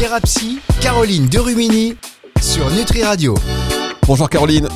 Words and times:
Thérapie, 0.00 0.60
Caroline 0.80 1.26
Derumini 1.26 1.94
sur 2.40 2.70
Nutri 2.70 3.02
Radio. 3.02 3.34
Bonjour 4.06 4.30
Caroline. 4.30 4.66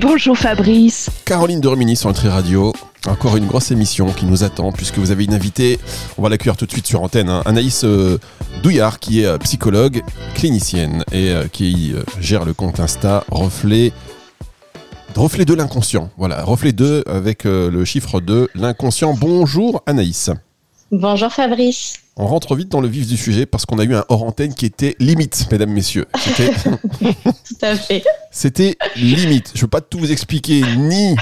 Bonjour 0.00 0.38
Fabrice. 0.38 1.10
Caroline 1.24 1.60
Derumini 1.60 1.96
sur 1.96 2.08
Nutri 2.08 2.28
Radio. 2.28 2.72
Encore 3.08 3.36
une 3.36 3.48
grosse 3.48 3.72
émission 3.72 4.12
qui 4.12 4.26
nous 4.26 4.44
attend 4.44 4.70
puisque 4.70 4.98
vous 4.98 5.10
avez 5.10 5.24
une 5.24 5.34
invitée, 5.34 5.80
on 6.18 6.22
va 6.22 6.28
l'accueillir 6.28 6.56
tout 6.56 6.66
de 6.66 6.70
suite 6.70 6.86
sur 6.86 7.02
antenne, 7.02 7.28
hein. 7.28 7.42
Anaïs 7.46 7.82
euh, 7.82 8.18
Douillard 8.62 9.00
qui 9.00 9.22
est 9.22 9.26
euh, 9.26 9.38
psychologue, 9.38 10.04
clinicienne 10.36 11.02
et 11.10 11.30
euh, 11.30 11.48
qui 11.48 11.96
gère 12.20 12.44
le 12.44 12.54
compte 12.54 12.78
Insta 12.78 13.24
Reflet 13.32 13.92
Reflet 15.16 15.46
de 15.46 15.54
l'inconscient. 15.54 16.10
Voilà, 16.16 16.44
reflet 16.44 16.70
2 16.70 17.02
avec 17.08 17.42
le 17.42 17.84
chiffre 17.84 18.20
2, 18.20 18.50
l'inconscient. 18.54 19.14
Bonjour 19.14 19.82
Anaïs. 19.86 20.30
Bonjour 20.92 21.32
Fabrice. 21.32 21.94
On 22.20 22.26
rentre 22.26 22.56
vite 22.56 22.68
dans 22.68 22.80
le 22.80 22.88
vif 22.88 23.06
du 23.06 23.16
sujet 23.16 23.46
parce 23.46 23.64
qu'on 23.64 23.78
a 23.78 23.84
eu 23.84 23.94
un 23.94 24.04
hors 24.08 24.24
antenne 24.24 24.52
qui 24.52 24.66
était 24.66 24.96
limite, 24.98 25.46
mesdames, 25.52 25.70
messieurs. 25.70 26.06
Tout 27.00 27.56
à 27.62 27.76
fait. 27.76 28.02
C'était 28.30 28.76
limite. 28.96 29.50
Je 29.54 29.58
ne 29.58 29.62
veux 29.62 29.68
pas 29.68 29.80
tout 29.80 29.98
vous 29.98 30.12
expliquer, 30.12 30.62
ni 30.76 31.16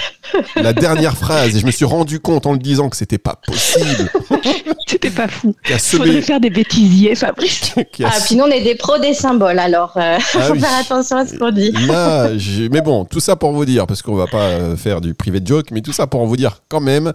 la 0.57 0.73
dernière 0.73 1.17
phrase. 1.17 1.57
Et 1.57 1.61
je 1.61 1.67
me 1.67 1.71
suis 1.71 1.85
rendu 1.85 2.21
compte 2.21 2.47
en 2.47 2.53
le 2.53 2.59
disant 2.59 2.89
que 2.89 2.97
c'était 2.97 3.19
pas 3.19 3.37
possible. 3.37 4.11
C'était 4.89 5.11
pas 5.11 5.27
fou. 5.27 5.55
Il 5.69 5.79
faudrait 5.79 6.23
faire 6.23 6.41
des 6.41 6.51
bêtisiers, 6.51 7.17
Fabrice. 7.17 7.73
ah, 8.05 8.11
puis 8.25 8.37
nous, 8.37 8.45
on 8.45 8.51
est 8.51 8.63
des 8.63 8.77
pros 8.77 8.99
des 8.99 9.15
symboles, 9.15 9.59
alors 9.59 9.97
euh, 9.97 10.17
ah 10.17 10.41
faut 10.43 10.55
faire 10.55 10.79
attention 10.79 11.17
à 11.17 11.27
ce 11.27 11.37
qu'on 11.37 11.51
dit. 11.51 11.73
Là, 11.73 12.29
mais 12.71 12.83
bon, 12.83 13.05
tout 13.05 13.19
ça 13.19 13.35
pour 13.35 13.51
vous 13.51 13.65
dire, 13.65 13.89
parce 13.89 14.01
qu'on 14.01 14.15
va 14.15 14.29
pas 14.29 14.45
euh, 14.45 14.77
faire 14.77 15.01
du 15.01 15.13
privé 15.15 15.41
joke, 15.45 15.73
mais 15.73 15.81
tout 15.81 15.93
ça 15.93 16.07
pour 16.07 16.25
vous 16.27 16.37
dire 16.37 16.61
quand 16.69 16.81
même 16.81 17.13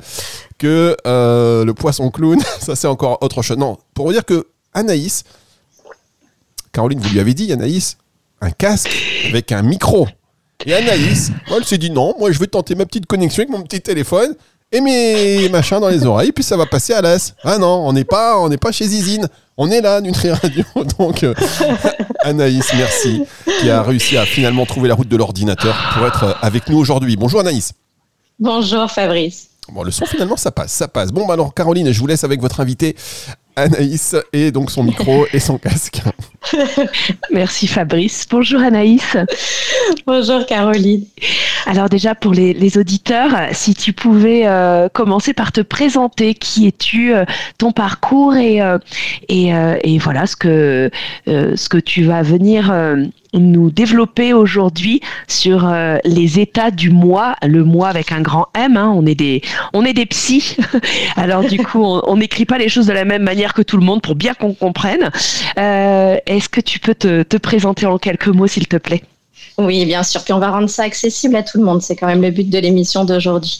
que 0.57 0.97
euh, 1.07 1.63
le 1.63 1.73
poisson 1.73 2.11
clown, 2.11 2.39
ça 2.59 2.75
c'est 2.75 2.87
encore 2.87 3.19
autre 3.21 3.41
chose. 3.41 3.57
Non, 3.57 3.77
pour 3.93 4.05
vous 4.05 4.11
dire 4.11 4.25
que 4.25 4.47
Anaïs, 4.73 5.23
Caroline, 6.73 6.99
vous 6.99 7.09
lui 7.09 7.19
avez 7.21 7.33
dit, 7.33 7.53
Anaïs, 7.53 7.97
un 8.41 8.51
casque 8.51 8.91
avec 9.29 9.51
un 9.51 9.61
micro. 9.61 10.07
Et 10.65 10.73
Anaïs, 10.73 11.31
elle 11.55 11.65
s'est 11.65 11.77
dit 11.77 11.89
non, 11.89 12.13
moi 12.19 12.31
je 12.31 12.39
vais 12.39 12.47
tenter 12.47 12.75
ma 12.75 12.85
petite 12.85 13.05
connexion 13.05 13.43
avec 13.43 13.49
mon 13.49 13.61
petit 13.63 13.81
téléphone 13.81 14.35
et 14.71 14.79
mes 14.79 15.49
machins 15.49 15.79
dans 15.79 15.89
les 15.89 16.05
oreilles, 16.05 16.31
puis 16.31 16.43
ça 16.43 16.55
va 16.55 16.65
passer 16.65 16.93
à 16.93 17.01
l'as. 17.01 17.33
Ah 17.43 17.57
non, 17.57 17.87
on 17.87 17.93
n'est 17.93 18.05
pas, 18.05 18.39
on 18.39 18.49
n'est 18.49 18.57
pas 18.57 18.71
chez 18.71 18.85
Zizine. 18.85 19.27
On 19.57 19.69
est 19.69 19.81
là, 19.81 19.99
Nutri 20.01 20.31
Radio. 20.31 20.63
Donc, 20.97 21.23
euh, 21.23 21.33
Anaïs, 22.19 22.71
merci, 22.75 23.23
qui 23.59 23.69
a 23.69 23.83
réussi 23.83 24.17
à 24.17 24.25
finalement 24.25 24.65
trouver 24.65 24.87
la 24.87 24.95
route 24.95 25.09
de 25.09 25.17
l'ordinateur 25.17 25.75
pour 25.93 26.07
être 26.07 26.37
avec 26.41 26.69
nous 26.69 26.77
aujourd'hui. 26.77 27.17
Bonjour 27.17 27.41
Anaïs. 27.41 27.73
Bonjour 28.39 28.89
Fabrice. 28.89 29.49
Bon, 29.71 29.83
le 29.83 29.91
son 29.91 30.05
finalement, 30.05 30.37
ça 30.37 30.51
passe, 30.51 30.71
ça 30.71 30.87
passe. 30.87 31.11
Bon, 31.11 31.25
bah 31.25 31.33
alors 31.33 31.53
Caroline, 31.53 31.91
je 31.91 31.99
vous 31.99 32.07
laisse 32.07 32.23
avec 32.23 32.41
votre 32.41 32.59
invité 32.59 32.95
Anaïs 33.55 34.15
et 34.33 34.51
donc 34.51 34.71
son 34.71 34.83
micro 34.83 35.25
et 35.33 35.39
son 35.39 35.57
casque. 35.57 36.01
Merci 37.31 37.67
Fabrice. 37.67 38.25
Bonjour 38.29 38.61
Anaïs. 38.61 39.17
Bonjour 40.05 40.45
Caroline. 40.45 41.05
Alors 41.65 41.89
déjà 41.89 42.15
pour 42.15 42.33
les, 42.33 42.77
auditeurs, 42.77 43.31
si 43.51 43.73
tu 43.75 43.93
pouvais 43.93 44.47
euh, 44.47 44.89
commencer 44.89 45.33
par 45.33 45.51
te 45.51 45.61
présenter, 45.61 46.33
qui 46.33 46.67
es-tu, 46.67 47.13
euh, 47.13 47.25
ton 47.57 47.71
parcours 47.71 48.35
et, 48.35 48.61
euh, 48.61 48.77
et, 49.29 49.97
voilà 49.99 50.25
ce 50.25 50.35
que, 50.35 50.89
ce 51.27 51.69
que 51.69 51.77
tu 51.77 52.03
vas 52.03 52.23
venir 52.23 52.73
nous 53.33 53.71
développer 53.71 54.33
aujourd'hui 54.33 55.01
sur 55.27 55.67
euh, 55.67 55.97
les 56.03 56.39
états 56.39 56.71
du 56.71 56.89
moi, 56.89 57.35
le 57.43 57.63
moi 57.63 57.87
avec 57.87 58.11
un 58.11 58.21
grand 58.21 58.47
M. 58.55 58.77
Hein, 58.77 58.91
on 58.95 59.05
est 59.05 59.15
des, 59.15 59.41
on 59.73 59.83
psys. 60.09 60.57
Alors 61.15 61.43
du 61.43 61.57
coup, 61.59 61.83
on 61.83 62.17
n'écrit 62.17 62.45
pas 62.45 62.57
les 62.57 62.69
choses 62.69 62.87
de 62.87 62.93
la 62.93 63.05
même 63.05 63.23
manière 63.23 63.53
que 63.53 63.61
tout 63.61 63.77
le 63.77 63.83
monde 63.83 64.01
pour 64.01 64.15
bien 64.15 64.33
qu'on 64.33 64.53
comprenne. 64.53 65.09
Euh, 65.57 66.17
est-ce 66.25 66.49
que 66.49 66.61
tu 66.61 66.79
peux 66.79 66.95
te 66.95 67.37
présenter 67.37 67.85
en 67.85 67.97
quelques 67.97 68.27
mots, 68.27 68.47
s'il 68.47 68.67
te 68.67 68.77
plaît? 68.77 69.03
Oui, 69.57 69.85
bien 69.85 70.03
sûr. 70.03 70.23
Puis 70.23 70.33
on 70.33 70.39
va 70.39 70.49
rendre 70.49 70.69
ça 70.69 70.83
accessible 70.83 71.35
à 71.35 71.43
tout 71.43 71.57
le 71.57 71.63
monde. 71.63 71.81
C'est 71.81 71.95
quand 71.95 72.07
même 72.07 72.21
le 72.21 72.31
but 72.31 72.49
de 72.49 72.57
l'émission 72.57 73.05
d'aujourd'hui. 73.05 73.59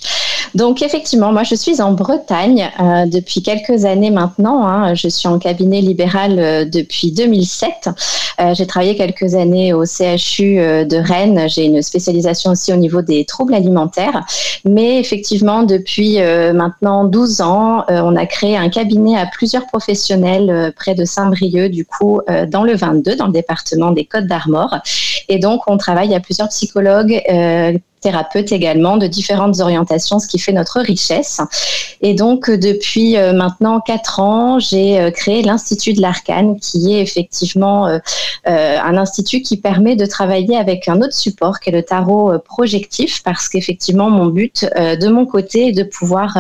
Donc 0.56 0.82
effectivement, 0.82 1.32
moi 1.32 1.44
je 1.44 1.56
suis 1.56 1.82
en 1.82 1.94
Bretagne 1.94 2.70
euh, 2.80 3.06
depuis 3.06 3.42
quelques 3.42 3.86
années 3.86 4.12
maintenant. 4.12 4.66
Hein. 4.66 4.94
Je 4.96 5.08
suis 5.08 5.28
en 5.28 5.40
cabinet 5.40 5.82
libéral 5.82 6.40
euh, 6.40 6.66
depuis 6.66 7.12
2007. 7.12 7.90
Euh, 8.40 8.54
j'ai 8.54 8.68
travaillé 8.68 8.96
quelques 8.96 9.36
années 9.36 9.74
au 9.74 9.86
CHU 9.86 10.56
de 10.58 10.98
Rennes. 10.98 11.48
J'ai 11.48 11.66
une 11.66 11.82
spécialisation 11.82 12.52
aussi 12.52 12.74
au 12.74 12.76
niveau 12.76 13.02
des 13.02 13.24
troubles 13.26 13.54
alimentaires. 13.54 14.26
Mais 14.66 15.00
effectivement, 15.00 15.64
depuis 15.64 16.20
maintenant 16.54 17.06
12 17.06 17.42
ans, 17.42 17.86
on 17.90 18.16
a 18.16 18.26
créé 18.26 18.58
un 18.58 18.70
cabinet 18.70 19.18
à 19.18 19.26
plusieurs 19.26 19.68
professionnels 19.68 20.74
près 20.76 20.96
de 20.96 21.06
Saint-Brieuc, 21.06 21.70
du 21.70 21.86
coup, 21.86 22.22
dans 22.48 22.64
le 22.64 22.76
22, 22.76 23.16
dans 23.16 23.28
le 23.28 23.32
département 23.32 23.92
des 23.92 24.06
Côtes 24.06 24.28
d'Armor. 24.28 24.78
Et 25.30 25.40
donc, 25.40 25.62
on 25.68 25.78
travaille 25.78 26.16
à 26.16 26.20
plusieurs 26.20 26.50
psychologues 26.50 27.22
thérapeute 28.02 28.52
également 28.52 28.98
de 28.98 29.08
différentes 29.08 29.60
orientations, 29.60 30.20
ce 30.20 30.28
qui 30.28 30.40
fait 30.40 30.52
notre 30.52 30.82
richesse. 30.82 31.40
Et 32.02 32.16
donc, 32.16 32.50
euh, 32.50 32.58
depuis 32.58 33.16
euh, 33.16 33.32
maintenant 33.32 33.80
quatre 33.80 34.20
ans, 34.20 34.60
j'ai 34.60 35.00
euh, 35.00 35.12
créé 35.12 35.44
l'Institut 35.44 35.94
de 35.94 36.02
l'Arcane, 36.02 36.60
qui 36.60 36.94
est 36.94 37.02
effectivement 37.02 37.62
un 38.46 38.98
institut 38.98 39.42
qui 39.42 39.58
permet 39.58 39.96
de 39.96 40.06
travailler 40.06 40.58
avec 40.58 40.88
un 40.88 41.02
autre 41.02 41.14
support, 41.14 41.60
qui 41.60 41.70
est 41.70 41.74
le 41.74 41.84
tarot 41.84 42.40
projectif, 42.40 43.22
parce 43.24 43.48
qu'effectivement, 43.48 44.10
mon 44.10 44.26
but 44.26 44.66
de 44.76 45.08
mon 45.08 45.26
côté 45.26 45.68
est 45.68 45.72
de 45.72 45.84
pouvoir 45.84 46.38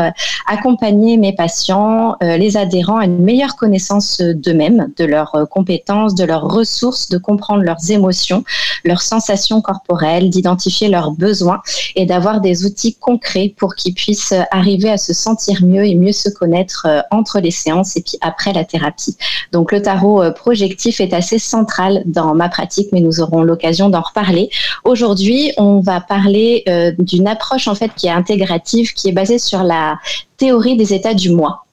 accompagner 0.47 1.17
mes 1.17 1.33
patients, 1.33 2.15
les 2.21 2.57
adhérents 2.57 2.97
à 2.97 3.05
une 3.05 3.19
meilleure 3.19 3.55
connaissance 3.55 4.19
d'eux-mêmes, 4.19 4.91
de 4.97 5.05
leurs 5.05 5.47
compétences, 5.51 6.15
de 6.15 6.23
leurs 6.23 6.47
ressources, 6.47 7.09
de 7.09 7.19
comprendre 7.19 7.61
leurs 7.61 7.91
émotions, 7.91 8.43
leurs 8.83 9.01
sensations 9.01 9.61
corporelles, 9.61 10.29
d'identifier 10.29 10.89
leurs 10.89 11.11
besoins 11.11 11.50
et 11.95 12.05
d'avoir 12.05 12.41
des 12.41 12.65
outils 12.65 12.95
concrets 12.95 13.53
pour 13.57 13.75
qu'ils 13.75 13.93
puissent 13.93 14.33
arriver 14.51 14.89
à 14.89 14.97
se 14.97 15.13
sentir 15.13 15.63
mieux 15.63 15.85
et 15.85 15.95
mieux 15.95 16.11
se 16.11 16.29
connaître 16.29 16.85
euh, 16.87 17.01
entre 17.11 17.39
les 17.39 17.51
séances 17.51 17.95
et 17.97 18.01
puis 18.01 18.17
après 18.21 18.53
la 18.53 18.65
thérapie. 18.65 19.15
Donc 19.51 19.71
le 19.71 19.81
tarot 19.81 20.21
euh, 20.21 20.31
projectif 20.31 20.99
est 20.99 21.13
assez 21.13 21.39
central 21.39 22.03
dans 22.05 22.33
ma 22.35 22.49
pratique, 22.49 22.89
mais 22.91 23.01
nous 23.01 23.21
aurons 23.21 23.43
l'occasion 23.43 23.89
d'en 23.89 24.01
reparler. 24.01 24.49
Aujourd'hui, 24.83 25.51
on 25.57 25.79
va 25.79 26.01
parler 26.01 26.63
euh, 26.67 26.91
d'une 26.99 27.27
approche 27.27 27.67
en 27.67 27.75
fait 27.75 27.91
qui 27.95 28.07
est 28.07 28.11
intégrative, 28.11 28.93
qui 28.93 29.09
est 29.09 29.13
basée 29.13 29.39
sur 29.39 29.63
la 29.63 29.97
théorie 30.37 30.77
des 30.77 30.93
états 30.93 31.13
du 31.13 31.31
moi 31.31 31.65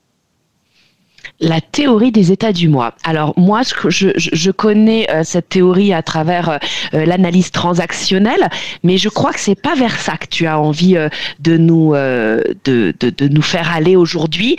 la 1.41 1.61
théorie 1.61 2.11
des 2.11 2.33
états 2.33 2.53
du 2.53 2.69
moi. 2.69 2.95
Alors 3.05 3.33
moi, 3.37 3.63
je, 3.63 4.51
connais 4.51 5.09
euh, 5.11 5.23
cette 5.25 5.49
théorie 5.51 5.93
à 5.93 6.03
travers 6.03 6.49
euh, 6.49 6.59
euh, 6.95 7.05
l'analyse 7.05 7.51
transactionnelle, 7.51 8.49
mais 8.83 8.99
je 8.99 9.09
crois 9.09 9.33
que 9.33 9.41
c'est 9.41 9.61
pas 9.61 9.75
vers 9.75 9.99
ça 9.99 10.17
que 10.17 10.27
tu 10.27 10.47
as 10.47 10.59
envie 10.59 10.97
de 11.39 11.57
nous 11.57 11.93
de, 11.93 12.95
de, 12.99 13.29
nous 13.29 13.43
faire 13.43 13.71
aller 13.73 13.97
aujourd'hui, 13.97 14.57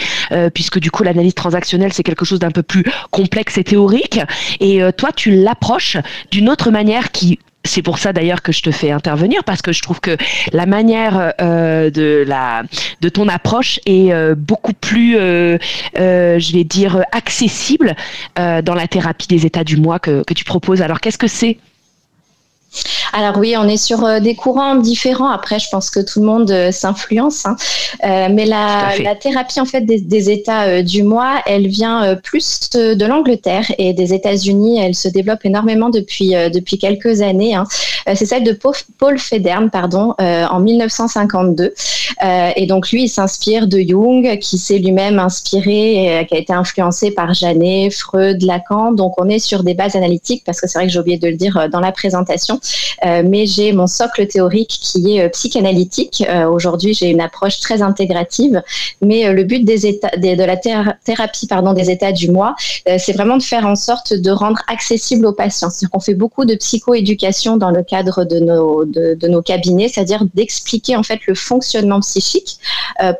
puisque 0.54 0.80
du 0.80 0.92
coup 0.92 1.04
l'analyse 1.04 1.34
transactionnelle 1.34 1.94
c'est 1.94 2.04
quelque 2.04 2.26
chose 2.26 2.40
d'un 2.40 2.52
peu 2.52 2.64
plus 2.64 2.86
complexe 3.12 3.58
et 3.58 3.64
théorique, 3.64 4.20
et 4.60 4.82
toi 4.98 5.10
tu 5.16 5.32
l'approches 5.32 5.98
d'une 6.32 6.50
autre 6.50 6.72
manière 6.72 7.12
qui 7.12 7.40
c'est 7.66 7.82
pour 7.82 8.00
ça 8.00 8.14
d'ailleurs 8.14 8.42
que 8.42 8.52
je 8.52 8.62
te 8.62 8.72
fais 8.72 8.92
intervenir 8.92 9.44
parce 9.44 9.62
que 9.62 9.72
je 9.72 9.82
trouve 9.82 10.00
que 10.00 10.18
la 10.54 10.66
manière 10.66 11.34
euh, 11.42 11.90
de 11.90 12.24
la 12.26 12.64
de 13.02 13.10
ton 13.10 13.28
approche 13.28 13.80
est 13.86 14.14
euh, 14.14 14.34
beaucoup 14.36 14.74
plus, 14.74 15.18
euh, 15.18 15.58
je 15.94 16.54
vais 16.54 16.64
dire, 16.64 17.04
accessible 17.12 17.96
dans 18.36 18.76
la 18.76 18.88
thérapie 18.88 19.28
des 19.28 19.46
états 19.46 19.64
du 19.64 19.78
moi 19.78 20.00
que, 20.00 20.24
que 20.24 20.34
tu 20.34 20.46
proposes. 20.46 20.82
Alors 20.82 21.00
qu'est-ce 21.00 21.18
que 21.18 21.28
c'est? 21.28 21.58
Alors 23.14 23.38
oui, 23.38 23.56
on 23.58 23.68
est 23.68 23.78
sur 23.78 24.04
euh, 24.04 24.20
des 24.20 24.36
courants 24.36 24.76
différents. 24.76 25.30
Après, 25.30 25.60
je 25.60 25.68
pense 25.72 25.90
que 25.90 26.00
tout 26.00 26.20
le 26.20 26.26
monde 26.26 26.52
euh, 26.52 26.72
s'influence. 26.72 27.46
Hein. 27.46 27.56
Euh, 28.06 28.28
mais 28.32 28.46
la, 28.46 29.16
thérapie 29.20 29.60
en 29.60 29.66
fait 29.66 29.82
des, 29.82 30.30
états 30.30 30.82
du 30.84 31.04
moi, 31.04 31.42
elle 31.46 31.68
vient 31.68 32.16
plus 32.16 32.70
de, 32.72 33.06
l'Angleterre 33.06 33.66
et 33.78 33.94
des 33.94 34.14
États-Unis. 34.14 34.80
Elle 34.80 34.96
se 34.96 35.08
développe 35.08 35.44
énormément 35.44 35.90
depuis 35.90 36.34
depuis 36.54 36.78
quelques 36.78 37.22
années. 37.22 37.56
Hein. 37.56 37.66
C'est 38.14 38.26
celle 38.26 38.44
de 38.44 38.58
Paul 38.98 39.18
Federn, 39.18 39.70
pardon, 39.70 40.14
en 40.20 40.60
1952. 40.60 41.74
et 42.56 42.66
donc 42.68 42.92
lui, 42.92 43.04
il 43.04 43.10
s'inspire 43.10 43.68
de 43.68 43.80
Jung, 43.80 44.38
qui 44.40 44.58
s'est 44.58 44.78
lui-même 44.78 45.20
inspiré, 45.20 46.20
et, 46.20 46.26
qui 46.28 46.36
a 46.36 46.38
été 46.38 46.54
influencé 46.54 47.12
par 47.12 47.34
Janet, 47.34 47.92
Freud, 47.94 48.42
Lacan. 48.44 48.92
Donc 48.92 49.20
on 49.20 49.28
est 49.28 49.40
sur 49.40 49.64
des 49.64 49.74
bases 49.74 49.96
analytiques 49.96 50.44
parce 50.46 50.62
que 50.62 50.68
c'est 50.68 50.78
vrai 50.78 50.88
que 50.88 50.94
j'ai 50.94 51.00
oublié 51.00 51.18
de 51.18 51.28
le 51.28 51.36
dire 51.36 51.68
dans 51.72 51.80
la 51.80 51.92
présentation. 51.92 52.60
Mais 53.04 53.46
j'ai 53.46 53.72
mon 53.74 53.88
socle 53.88 54.28
théorique 54.28 54.78
qui 54.82 55.18
est 55.18 55.30
psychanalytique. 55.30 56.24
Aujourd'hui, 56.52 56.94
j'ai 56.94 57.10
une 57.10 57.22
approche 57.22 57.60
très 57.60 57.82
intégrative, 57.82 58.62
mais 59.02 59.32
le 59.34 59.44
but 59.44 59.64
des 59.64 59.88
états, 59.88 60.16
de 60.18 60.44
la 60.44 60.58
thérapie 60.58 61.48
pardon, 61.48 61.74
des 61.74 61.90
états 61.90 62.12
du 62.12 62.30
moi, 62.32 62.56
c'est 62.98 63.14
vraiment 63.14 63.38
de 63.38 63.44
faire 63.44 63.66
en 63.66 63.76
sorte 63.76 64.14
de 64.14 64.32
rendre 64.32 64.62
accessible 64.68 65.26
aux 65.26 65.34
patients. 65.34 65.70
C'est-à-dire 65.70 65.92
qu'on 65.92 66.00
fait 66.00 66.14
beaucoup 66.14 66.46
de 66.46 66.56
psychoéducation 66.56 67.58
dans 67.58 67.72
le 67.72 67.84
cadre 67.84 68.26
de 68.26 68.40
nos, 68.40 68.86
de, 68.86 69.16
de 69.16 69.28
nos 69.28 69.42
cabinets, 69.42 69.88
c'est-à-dire 69.88 70.26
d'expliquer 70.34 70.96
en 70.96 71.04
fait 71.04 71.20
le 71.28 71.36
fonctionnement 71.36 72.00
psychique 72.02 72.58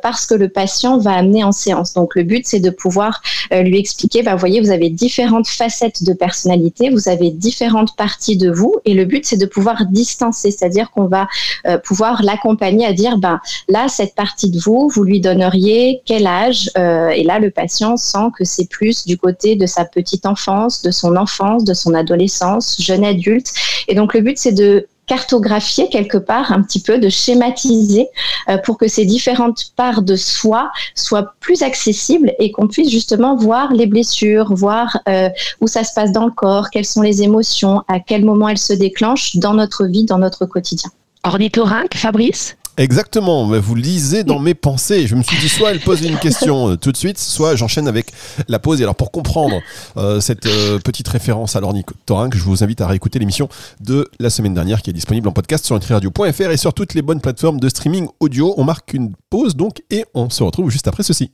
parce 0.02 0.26
que 0.26 0.34
le 0.34 0.48
patient 0.48 0.98
va 0.98 1.12
amener 1.12 1.44
en 1.44 1.52
séance. 1.52 1.94
Donc 1.94 2.14
le 2.14 2.22
but, 2.22 2.46
c'est 2.46 2.60
de 2.60 2.70
pouvoir 2.70 3.22
lui 3.52 3.78
expliquer, 3.78 4.22
bah, 4.22 4.34
voyez, 4.36 4.60
vous 4.60 4.70
avez 4.70 4.90
différentes 4.90 5.48
facettes 5.48 6.02
de 6.02 6.12
personnalité, 6.12 6.90
vous 6.90 7.08
avez 7.08 7.30
différentes 7.30 7.96
parties 7.96 8.36
de 8.36 8.50
vous, 8.50 8.76
et 8.84 8.94
le 8.94 9.04
but, 9.04 9.24
c'est 9.24 9.36
de 9.36 9.46
pouvoir 9.46 9.69
distancer, 9.90 10.50
c'est-à-dire 10.50 10.90
qu'on 10.90 11.06
va 11.06 11.28
euh, 11.66 11.78
pouvoir 11.78 12.22
l'accompagner 12.22 12.86
à 12.86 12.92
dire, 12.92 13.18
ben 13.18 13.40
là, 13.68 13.88
cette 13.88 14.14
partie 14.14 14.50
de 14.50 14.58
vous, 14.58 14.88
vous 14.88 15.04
lui 15.04 15.20
donneriez 15.20 16.02
quel 16.04 16.26
âge 16.26 16.70
euh, 16.76 17.08
Et 17.10 17.22
là, 17.24 17.38
le 17.38 17.50
patient 17.50 17.96
sent 17.96 18.28
que 18.36 18.44
c'est 18.44 18.68
plus 18.68 19.06
du 19.06 19.16
côté 19.16 19.56
de 19.56 19.66
sa 19.66 19.84
petite 19.84 20.26
enfance, 20.26 20.82
de 20.82 20.90
son 20.90 21.16
enfance, 21.16 21.64
de 21.64 21.74
son 21.74 21.94
adolescence, 21.94 22.76
jeune 22.80 23.04
adulte. 23.04 23.52
Et 23.88 23.94
donc, 23.94 24.14
le 24.14 24.20
but, 24.20 24.38
c'est 24.38 24.52
de 24.52 24.86
cartographier 25.10 25.88
quelque 25.88 26.18
part 26.18 26.52
un 26.52 26.62
petit 26.62 26.80
peu, 26.80 26.98
de 26.98 27.08
schématiser 27.08 28.06
euh, 28.48 28.58
pour 28.58 28.78
que 28.78 28.86
ces 28.86 29.04
différentes 29.04 29.72
parts 29.74 30.02
de 30.02 30.14
soi 30.14 30.70
soient 30.94 31.34
plus 31.40 31.62
accessibles 31.62 32.32
et 32.38 32.52
qu'on 32.52 32.68
puisse 32.68 32.90
justement 32.90 33.34
voir 33.34 33.72
les 33.72 33.86
blessures, 33.86 34.54
voir 34.54 35.00
euh, 35.08 35.28
où 35.60 35.66
ça 35.66 35.82
se 35.82 35.94
passe 35.94 36.12
dans 36.12 36.26
le 36.26 36.30
corps, 36.30 36.70
quelles 36.70 36.84
sont 36.84 37.02
les 37.02 37.22
émotions, 37.24 37.82
à 37.88 37.98
quel 37.98 38.24
moment 38.24 38.48
elles 38.48 38.58
se 38.58 38.72
déclenchent 38.72 39.34
dans 39.34 39.54
notre 39.54 39.84
vie, 39.86 40.04
dans 40.04 40.18
notre 40.18 40.46
quotidien. 40.46 40.90
Ornithorynque, 41.24 41.96
Fabrice? 41.96 42.56
Exactement, 42.80 43.46
vous 43.60 43.74
lisez 43.74 44.24
dans 44.24 44.38
mes 44.38 44.54
pensées. 44.54 45.06
Je 45.06 45.14
me 45.14 45.22
suis 45.22 45.36
dit, 45.36 45.50
soit 45.50 45.72
elle 45.72 45.80
pose 45.80 46.00
une 46.00 46.16
question 46.16 46.70
euh, 46.70 46.76
tout 46.76 46.92
de 46.92 46.96
suite, 46.96 47.18
soit 47.18 47.54
j'enchaîne 47.54 47.86
avec 47.86 48.10
la 48.48 48.58
pause. 48.58 48.80
Et 48.80 48.84
alors, 48.84 48.94
pour 48.94 49.10
comprendre 49.10 49.60
euh, 49.98 50.18
cette 50.20 50.46
euh, 50.46 50.78
petite 50.78 51.06
référence 51.06 51.56
à 51.56 51.60
l'ornithorynque, 51.60 52.34
je 52.34 52.42
vous 52.42 52.64
invite 52.64 52.80
à 52.80 52.86
réécouter 52.86 53.18
l'émission 53.18 53.50
de 53.80 54.08
la 54.18 54.30
semaine 54.30 54.54
dernière 54.54 54.80
qui 54.80 54.88
est 54.88 54.94
disponible 54.94 55.28
en 55.28 55.32
podcast 55.32 55.66
sur 55.66 55.74
nutriradio.fr 55.74 56.50
et 56.50 56.56
sur 56.56 56.72
toutes 56.72 56.94
les 56.94 57.02
bonnes 57.02 57.20
plateformes 57.20 57.60
de 57.60 57.68
streaming 57.68 58.08
audio. 58.18 58.54
On 58.56 58.64
marque 58.64 58.94
une 58.94 59.12
pause 59.28 59.56
donc 59.56 59.82
et 59.90 60.06
on 60.14 60.30
se 60.30 60.42
retrouve 60.42 60.70
juste 60.70 60.88
après 60.88 61.02
ceci. 61.02 61.32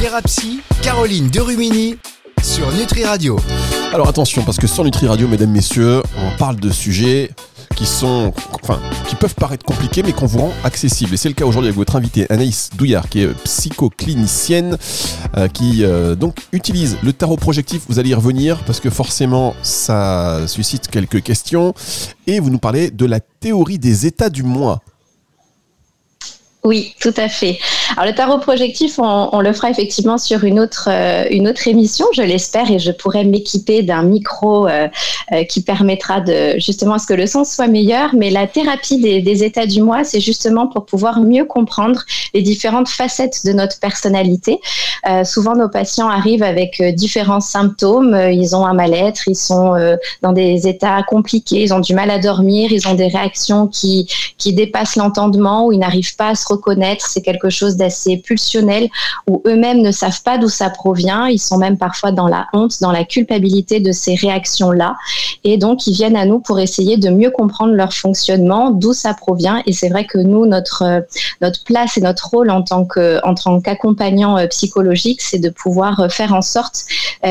Thérapie, 0.00 0.60
Caroline 0.80 1.28
Derumini 1.28 1.98
sur 2.42 2.72
Nutri 2.72 3.04
Radio. 3.04 3.38
Alors 3.90 4.08
attention, 4.08 4.42
parce 4.42 4.58
que 4.58 4.66
sur 4.66 4.84
Nutri 4.84 5.06
Radio, 5.06 5.26
mesdames, 5.28 5.50
messieurs, 5.50 6.02
on 6.18 6.36
parle 6.36 6.56
de 6.56 6.70
sujets 6.70 7.30
qui 7.74 7.86
sont, 7.86 8.34
enfin, 8.62 8.80
qui 9.08 9.14
peuvent 9.14 9.34
paraître 9.34 9.64
compliqués, 9.64 10.02
mais 10.02 10.12
qu'on 10.12 10.26
vous 10.26 10.40
rend 10.40 10.52
accessibles. 10.62 11.14
Et 11.14 11.16
c'est 11.16 11.30
le 11.30 11.34
cas 11.34 11.46
aujourd'hui 11.46 11.68
avec 11.68 11.78
votre 11.78 11.96
invitée 11.96 12.26
Anaïs 12.28 12.68
Douillard, 12.76 13.08
qui 13.08 13.22
est 13.22 13.28
psychoclinicienne, 13.44 14.76
euh, 15.38 15.48
qui 15.48 15.84
euh, 15.84 16.14
donc 16.14 16.36
utilise 16.52 16.98
le 17.02 17.14
tarot 17.14 17.36
projectif. 17.36 17.82
Vous 17.88 17.98
allez 17.98 18.10
y 18.10 18.14
revenir 18.14 18.58
parce 18.64 18.78
que 18.78 18.90
forcément, 18.90 19.54
ça 19.62 20.42
suscite 20.46 20.88
quelques 20.88 21.22
questions. 21.22 21.72
Et 22.26 22.40
vous 22.40 22.50
nous 22.50 22.58
parlez 22.58 22.90
de 22.90 23.06
la 23.06 23.20
théorie 23.20 23.78
des 23.78 24.06
états 24.06 24.28
du 24.28 24.42
moi. 24.42 24.82
Oui, 26.62 26.94
tout 27.00 27.14
à 27.16 27.28
fait. 27.30 27.58
Alors 27.98 28.12
le 28.12 28.14
tarot 28.14 28.38
projectif, 28.38 29.00
on, 29.00 29.40
le 29.40 29.52
fera 29.52 29.70
effectivement 29.70 30.18
sur 30.18 30.44
une 30.44 30.60
autre, 30.60 30.88
euh, 30.88 31.24
une 31.32 31.48
autre 31.48 31.66
émission, 31.66 32.06
je 32.14 32.22
l'espère, 32.22 32.70
et 32.70 32.78
je 32.78 32.92
pourrais 32.92 33.24
m'équiper 33.24 33.82
d'un 33.82 34.04
micro 34.04 34.68
euh, 34.68 34.86
euh, 35.32 35.42
qui 35.42 35.62
permettra 35.62 36.20
de 36.20 36.54
justement 36.60 36.94
à 36.94 36.98
ce 37.00 37.08
que 37.08 37.14
le 37.14 37.26
son 37.26 37.42
soit 37.42 37.66
meilleur. 37.66 38.10
Mais 38.14 38.30
la 38.30 38.46
thérapie 38.46 38.98
des, 38.98 39.42
états 39.42 39.66
du 39.66 39.82
moi, 39.82 40.04
c'est 40.04 40.20
justement 40.20 40.68
pour 40.68 40.86
pouvoir 40.86 41.18
mieux 41.18 41.44
comprendre 41.44 42.04
les 42.34 42.42
différentes 42.42 42.88
facettes 42.88 43.44
de 43.44 43.52
notre 43.52 43.80
personnalité. 43.80 44.60
souvent, 45.24 45.56
nos 45.56 45.68
patients 45.68 46.08
arrivent 46.08 46.44
avec 46.44 46.80
différents 46.94 47.40
symptômes. 47.40 48.16
Ils 48.32 48.54
ont 48.54 48.64
un 48.64 48.74
mal-être, 48.74 49.26
ils 49.26 49.36
sont 49.36 49.74
dans 50.22 50.32
des 50.32 50.66
états 50.66 51.02
compliqués, 51.02 51.62
ils 51.62 51.74
ont 51.74 51.80
du 51.80 51.94
mal 51.94 52.10
à 52.10 52.18
dormir, 52.18 52.72
ils 52.72 52.86
ont 52.88 52.94
des 52.94 53.08
réactions 53.08 53.66
qui, 53.66 54.08
qui 54.38 54.52
dépassent 54.54 54.96
l'entendement 54.96 55.66
ou 55.66 55.72
ils 55.72 55.78
n'arrivent 55.78 56.16
pas 56.16 56.30
à 56.30 56.34
se 56.34 56.46
reconnaître. 56.48 57.06
C'est 57.06 57.22
quelque 57.22 57.50
chose 57.50 57.76
d'assez 57.88 58.18
pulsionnel 58.18 58.88
où 59.26 59.42
eux-mêmes 59.46 59.80
ne 59.80 59.90
savent 59.90 60.22
pas 60.22 60.36
d'où 60.36 60.48
ça 60.48 60.68
provient. 60.68 61.26
Ils 61.26 61.38
sont 61.38 61.56
même 61.56 61.78
parfois 61.78 62.12
dans 62.12 62.28
la 62.28 62.46
honte, 62.52 62.80
dans 62.80 62.92
la 62.92 63.04
culpabilité 63.04 63.80
de 63.80 63.92
ces 63.92 64.14
réactions-là. 64.14 64.96
Et 65.44 65.56
donc, 65.56 65.86
ils 65.86 65.94
viennent 65.94 66.16
à 66.16 66.26
nous 66.26 66.40
pour 66.40 66.60
essayer 66.60 66.96
de 66.98 67.08
mieux 67.08 67.30
comprendre 67.30 67.72
leur 67.72 67.94
fonctionnement, 67.94 68.70
d'où 68.70 68.92
ça 68.92 69.14
provient. 69.14 69.62
Et 69.66 69.72
c'est 69.72 69.88
vrai 69.88 70.04
que 70.04 70.18
nous, 70.18 70.46
notre, 70.46 70.82
euh, 70.82 71.00
notre 71.40 71.64
place 71.64 71.96
et 71.96 72.02
notre 72.02 72.28
rôle 72.28 72.50
en 72.50 72.62
tant 72.62 72.84
que, 72.84 73.24
en 73.24 73.34
tant 73.34 73.60
qu'accompagnant 73.60 74.36
euh, 74.36 74.46
psychologique, 74.48 75.22
c'est 75.22 75.38
de 75.38 75.48
pouvoir 75.50 76.00
euh, 76.00 76.08
faire 76.08 76.34
en 76.34 76.42
sorte 76.42 76.84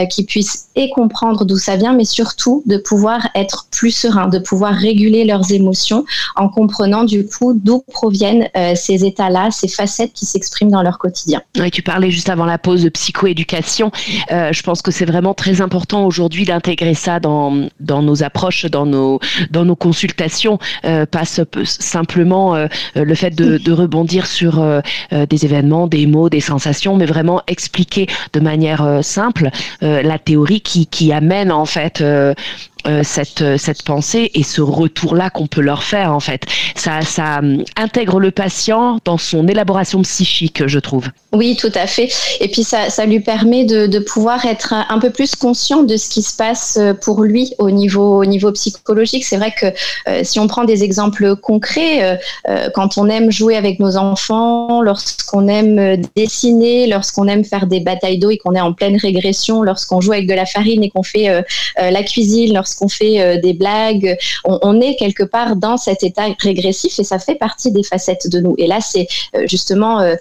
qu'ils 0.09 0.25
puissent 0.25 0.67
et 0.75 0.89
comprendre 0.89 1.45
d'où 1.45 1.57
ça 1.57 1.75
vient, 1.77 1.93
mais 1.93 2.03
surtout 2.03 2.61
de 2.65 2.77
pouvoir 2.77 3.29
être 3.35 3.67
plus 3.71 3.91
serein, 3.91 4.27
de 4.27 4.39
pouvoir 4.39 4.73
réguler 4.73 5.23
leurs 5.23 5.51
émotions 5.51 6.03
en 6.35 6.49
comprenant 6.49 7.03
du 7.03 7.25
coup 7.25 7.53
d'où 7.53 7.83
proviennent 7.91 8.49
ces 8.75 9.05
états-là, 9.05 9.49
ces 9.51 9.67
facettes 9.67 10.11
qui 10.13 10.25
s'expriment 10.25 10.46
dans 10.65 10.81
leur 10.81 10.97
quotidien. 10.97 11.41
Oui, 11.59 11.71
tu 11.71 11.81
parlais 11.81 12.11
juste 12.11 12.29
avant 12.29 12.45
la 12.45 12.57
pause 12.57 12.83
de 12.83 12.89
psychoéducation. 12.89 13.91
Euh, 14.31 14.51
je 14.51 14.61
pense 14.63 14.81
que 14.81 14.91
c'est 14.91 15.05
vraiment 15.05 15.33
très 15.33 15.61
important 15.61 16.05
aujourd'hui 16.05 16.45
d'intégrer 16.45 16.93
ça 16.93 17.19
dans, 17.19 17.67
dans 17.79 18.01
nos 18.01 18.23
approches, 18.23 18.65
dans 18.65 18.85
nos, 18.85 19.19
dans 19.51 19.65
nos 19.65 19.75
consultations, 19.75 20.59
euh, 20.85 21.05
pas 21.05 21.23
simplement 21.25 22.55
euh, 22.55 22.67
le 22.95 23.15
fait 23.15 23.31
de, 23.31 23.57
de 23.57 23.71
rebondir 23.71 24.25
sur 24.25 24.59
euh, 24.59 24.81
des 25.29 25.45
événements, 25.45 25.87
des 25.87 26.07
mots, 26.07 26.29
des 26.29 26.41
sensations, 26.41 26.95
mais 26.95 27.05
vraiment 27.05 27.41
expliquer 27.47 28.07
de 28.33 28.39
manière 28.39 28.99
simple 29.01 29.49
la 29.81 30.19
théorie 30.19 30.61
qui, 30.61 30.87
qui 30.87 31.11
amène 31.11 31.51
en 31.51 31.65
fait 31.65 32.03
euh, 32.85 33.01
cette, 33.03 33.41
euh, 33.41 33.57
cette 33.57 33.83
pensée 33.83 34.31
et 34.33 34.43
ce 34.43 34.61
retour-là 34.61 35.29
qu'on 35.29 35.47
peut 35.47 35.61
leur 35.61 35.83
faire, 35.83 36.13
en 36.13 36.19
fait. 36.19 36.43
Ça, 36.75 37.01
ça 37.01 37.39
hum, 37.39 37.63
intègre 37.75 38.19
le 38.19 38.31
patient 38.31 38.99
dans 39.03 39.17
son 39.17 39.47
élaboration 39.47 40.01
psychique, 40.03 40.65
je 40.67 40.79
trouve. 40.79 41.07
Oui, 41.33 41.57
tout 41.59 41.71
à 41.75 41.87
fait. 41.87 42.09
Et 42.39 42.47
puis, 42.47 42.63
ça, 42.63 42.89
ça 42.89 43.05
lui 43.05 43.19
permet 43.19 43.65
de, 43.65 43.87
de, 43.87 43.99
pouvoir 43.99 44.45
être 44.45 44.73
un 44.73 44.99
peu 44.99 45.09
plus 45.09 45.35
conscient 45.35 45.83
de 45.83 45.97
ce 45.97 46.07
qui 46.09 46.21
se 46.21 46.35
passe 46.35 46.77
euh, 46.79 46.93
pour 46.93 47.23
lui 47.23 47.53
au 47.57 47.71
niveau, 47.71 48.21
au 48.21 48.25
niveau 48.25 48.51
psychologique. 48.53 49.25
C'est 49.25 49.37
vrai 49.37 49.53
que 49.59 49.67
si 50.23 50.39
on 50.39 50.47
prend 50.47 50.63
des 50.63 50.83
exemples 50.83 51.35
concrets, 51.35 52.19
quand 52.73 52.97
on 52.97 53.09
aime 53.09 53.31
jouer 53.31 53.55
avec 53.55 53.79
nos 53.79 53.97
enfants, 53.97 54.81
lorsqu'on 54.81 55.47
aime 55.47 56.01
dessiner, 56.15 56.87
lorsqu'on 56.87 57.27
aime 57.27 57.43
faire 57.43 57.67
des 57.67 57.79
batailles 57.79 58.19
d'eau 58.19 58.29
et 58.29 58.37
qu'on 58.37 58.55
est 58.55 58.61
en 58.61 58.73
pleine 58.73 58.97
régression, 58.97 59.63
lorsqu'on 59.63 60.01
joue 60.01 60.13
avec 60.13 60.27
de 60.27 60.33
la 60.33 60.45
farine 60.45 60.83
et 60.83 60.89
qu'on 60.89 61.03
fait 61.03 61.43
la 61.77 62.03
cuisine, 62.03 62.53
qu'on 62.77 62.87
fait 62.87 63.21
euh, 63.21 63.39
des 63.39 63.53
blagues, 63.53 64.17
on, 64.43 64.79
est 64.81 64.95
quelque 64.95 65.23
part 65.23 65.55
dans 65.55 65.77
cet 65.77 66.03
état 66.03 66.23
régressif 66.39 66.99
et 66.99 67.03
ça 67.03 67.19
fait 67.19 67.35
partie 67.35 67.71
des 67.71 67.83
facettes 67.83 68.29
de 68.29 68.39
nous. 68.39 68.55
Et 68.57 68.67
là, 68.67 68.79
c'est 68.81 69.07
euh, 69.35 69.45
justement 69.47 69.99
euh, 69.99 70.15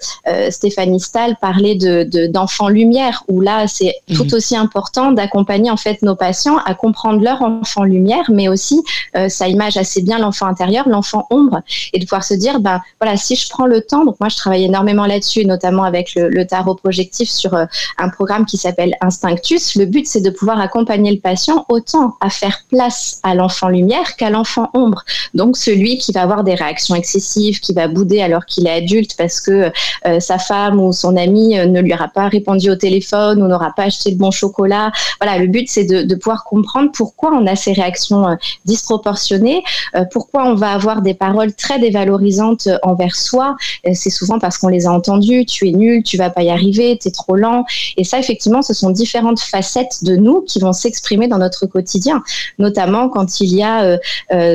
Stéphanie 0.49 0.99
Stahl 0.99 1.35
parlait 1.39 1.75
de 1.75 2.27
d'enfants 2.27 2.69
lumière, 2.69 3.23
où 3.27 3.41
là, 3.41 3.67
c'est 3.67 3.95
mhm. 4.09 4.17
tout 4.17 4.33
aussi 4.35 4.55
important 4.55 5.11
d'accompagner 5.11 5.69
en 5.71 5.77
fait 5.77 6.01
nos 6.01 6.15
patients 6.15 6.57
à 6.65 6.73
comprendre 6.73 7.21
leur 7.21 7.41
enfant 7.41 7.83
lumière, 7.83 8.23
mais 8.29 8.47
aussi 8.47 8.81
ça 9.27 9.47
image 9.47 9.77
assez 9.77 10.01
bien 10.01 10.19
l'enfant 10.19 10.45
intérieur, 10.47 10.87
l'enfant 10.89 11.27
ombre, 11.29 11.61
et 11.93 11.99
de 11.99 12.05
pouvoir 12.05 12.23
se 12.23 12.33
dire, 12.33 12.59
ben 12.59 12.81
voilà, 12.99 13.17
si 13.17 13.35
je 13.35 13.49
prends 13.49 13.65
le 13.65 13.81
temps, 13.81 14.05
donc 14.05 14.19
moi 14.19 14.29
je 14.29 14.37
travaille 14.37 14.65
énormément 14.65 15.05
là-dessus, 15.05 15.45
notamment 15.45 15.83
avec 15.83 16.15
le, 16.15 16.29
le, 16.29 16.45
tarot 16.45 16.75
projectif 16.75 17.29
sur 17.29 17.53
un 17.53 18.09
programme 18.09 18.45
qui 18.45 18.57
s'appelle 18.57 18.93
Instinctus. 19.01 19.75
Le 19.75 19.85
but, 19.85 20.07
c'est 20.07 20.21
de 20.21 20.29
pouvoir 20.29 20.59
accompagner 20.59 21.11
le 21.11 21.19
patient 21.19 21.65
autant 21.69 22.15
à 22.21 22.29
faire 22.37 22.63
place 22.69 23.19
à 23.23 23.35
l'enfant 23.35 23.69
lumière 23.69 24.15
qu'à 24.15 24.29
l'enfant 24.29 24.69
ombre. 24.73 25.03
Donc 25.33 25.57
celui 25.57 25.97
qui 25.97 26.11
va 26.11 26.21
avoir 26.21 26.43
des 26.43 26.55
réactions 26.55 26.95
excessives, 26.95 27.59
qui 27.59 27.73
va 27.73 27.87
bouder 27.87 28.21
alors 28.21 28.45
qu'il 28.45 28.67
est 28.67 28.71
adulte 28.71 29.15
parce 29.17 29.41
que 29.41 29.71
euh, 30.05 30.19
sa 30.19 30.37
femme 30.37 30.79
ou 30.79 30.93
son 30.93 31.15
ami 31.17 31.57
euh, 31.57 31.65
ne 31.65 31.81
lui 31.81 31.93
aura 31.93 32.07
pas 32.07 32.27
répondu 32.27 32.69
au 32.69 32.75
téléphone 32.75 33.41
ou 33.41 33.47
n'aura 33.47 33.73
pas 33.75 33.83
acheté 33.83 34.11
le 34.11 34.17
bon 34.17 34.31
chocolat. 34.31 34.91
Voilà, 35.21 35.37
le 35.37 35.47
but 35.47 35.67
c'est 35.69 35.85
de, 35.85 36.15
pouvoir 36.15 36.43
comprendre 36.45 36.91
pourquoi 36.93 37.31
on 37.33 37.45
a 37.45 37.55
ces 37.55 37.73
réactions 37.73 38.27
euh, 38.27 38.35
disproportionnées, 38.65 39.63
pourquoi 40.11 40.45
on 40.47 40.55
va 40.55 40.71
avoir 40.71 41.01
des 41.01 41.13
paroles 41.13 41.53
très 41.53 41.79
dévalorisantes 41.79 42.67
envers 42.83 43.15
soi. 43.15 43.55
c'est 43.93 44.09
souvent 44.09 44.39
parce 44.39 44.57
qu'on 44.57 44.67
les 44.67 44.87
a 44.87 44.91
entendues. 44.91 45.45
Tu 45.45 45.69
es 45.69 45.71
nul, 45.71 46.03
tu 46.03 46.17
vas 46.17 46.29
pas 46.29 46.43
y 46.43 46.49
arriver, 46.49 46.97
tu 46.99 47.07
es 47.07 47.11
trop 47.11 47.35
lent. 47.35 47.65
Et 47.97 48.03
ça, 48.03 48.19
effectivement, 48.19 48.61
ce 48.61 48.73
sont 48.73 48.89
différentes 48.89 49.39
facettes 49.39 50.03
de 50.03 50.15
nous 50.15 50.41
qui 50.41 50.59
vont 50.59 50.73
s'exprimer 50.73 51.27
dans 51.27 51.37
notre 51.37 51.65
quotidien. 51.65 52.23
Notamment 52.59 53.09
quand 53.09 53.39
il 53.39 53.55
y 53.55 53.63
a 53.63 53.97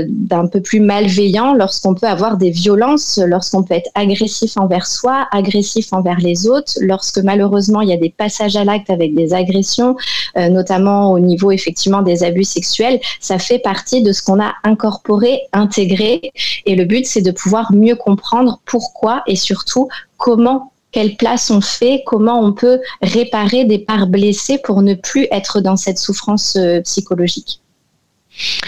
d'un 0.08 0.46
peu 0.46 0.60
plus 0.60 0.80
malveillant, 0.80 1.54
lorsqu'on 1.54 1.94
peut 1.94 2.06
avoir 2.06 2.36
des 2.36 2.50
violences, 2.50 3.20
lorsqu'on 3.24 3.62
peut 3.62 3.74
être 3.74 3.90
agressif 3.94 4.56
envers 4.56 4.86
soi, 4.86 5.26
agressif 5.32 5.92
envers 5.92 6.18
les 6.18 6.46
autres, 6.46 6.72
lorsque 6.80 7.18
malheureusement 7.18 7.80
il 7.80 7.88
y 7.88 7.92
a 7.92 7.96
des 7.96 8.10
passages 8.10 8.56
à 8.56 8.64
l'acte 8.64 8.90
avec 8.90 9.14
des 9.14 9.34
agressions, 9.34 9.96
notamment 10.36 11.12
au 11.12 11.18
niveau 11.18 11.50
effectivement 11.50 12.02
des 12.02 12.24
abus 12.24 12.44
sexuels, 12.44 13.00
ça 13.20 13.38
fait 13.38 13.58
partie 13.58 14.02
de 14.02 14.12
ce 14.12 14.22
qu'on 14.22 14.40
a 14.40 14.54
incorporé, 14.64 15.40
intégré, 15.52 16.32
et 16.66 16.74
le 16.74 16.84
but 16.84 17.06
c'est 17.06 17.22
de 17.22 17.30
pouvoir 17.30 17.72
mieux 17.72 17.96
comprendre 17.96 18.60
pourquoi 18.64 19.22
et 19.26 19.36
surtout 19.36 19.88
comment 20.16 20.72
quelle 20.92 21.16
place 21.16 21.50
on 21.50 21.60
fait, 21.62 22.02
comment 22.06 22.40
on 22.40 22.52
peut 22.52 22.78
réparer 23.00 23.64
des 23.64 23.78
parts 23.78 24.06
blessées 24.06 24.58
pour 24.62 24.82
ne 24.82 24.94
plus 24.94 25.26
être 25.30 25.60
dans 25.60 25.76
cette 25.76 25.98
souffrance 25.98 26.54
euh, 26.56 26.82
psychologique. 26.82 27.61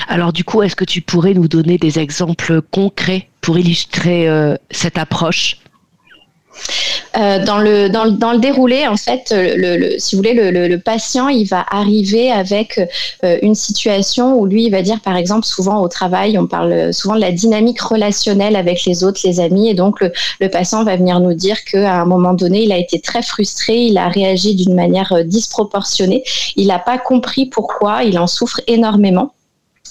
Alors 0.09 0.33
du 0.33 0.45
coup, 0.45 0.63
est-ce 0.63 0.77
que 0.77 0.85
tu 0.85 1.01
pourrais 1.01 1.35
nous 1.35 1.49
donner 1.49 1.79
des 1.79 1.99
exemples 1.99 2.61
concrets 2.63 3.29
pour 3.41 3.59
illustrer 3.59 4.29
euh, 4.29 4.57
cette 4.71 4.99
approche? 4.99 5.59
Euh, 7.17 7.45
dans, 7.45 7.59
le, 7.59 8.39
déroulé, 8.39 8.87
en 8.87 8.97
fait, 8.97 9.35
si 9.99 10.15
vous 10.15 10.23
voulez, 10.23 10.35
le, 10.35 10.77
patient, 10.77 11.29
il 11.29 11.47
va 11.47 11.65
arriver 11.69 12.31
avec 12.31 12.79
euh, 13.25 13.39
une 13.43 13.55
situation 13.55 14.39
où 14.39 14.47
lui, 14.47 14.65
il 14.65 14.71
va 14.71 14.83
dire, 14.83 15.01
par 15.01 15.17
exemple, 15.17 15.45
souvent 15.47 15.81
au 15.81 15.89
travail, 15.89 16.39
on 16.39 16.47
parle 16.47 16.93
souvent 16.93 17.17
de 17.17 17.21
la 17.21 17.33
dynamique 17.33 17.81
relationnelle 17.81 18.55
avec 18.57 18.85
les 18.85 19.03
autres, 19.03 19.21
les 19.25 19.41
amis, 19.41 19.69
et 19.69 19.75
donc 19.75 20.01
le, 20.01 20.49
patient 20.49 20.85
va 20.85 20.97
venir 20.97 21.19
nous 21.19 21.35
dire 21.35 21.65
qu'à 21.65 22.03
un 22.03 22.05
moment 22.05 22.35
donné, 22.35 22.63
il 22.63 22.73
a 22.73 22.79
été 22.79 23.01
très 23.01 23.23
frustré, 23.23 23.77
il 23.77 23.99
a 23.99 24.09
réagi 24.09 24.55
d'une 24.55 24.75
manière 24.75 25.25
disproportionnée, 25.25 26.23
il 26.57 26.69
n'a 26.69 26.79
pas 26.79 26.99
compris 26.99 27.47
pourquoi, 27.47 28.05
il 28.05 28.19
en 28.19 28.29
souffre 28.29 28.61
énormément. 28.67 29.33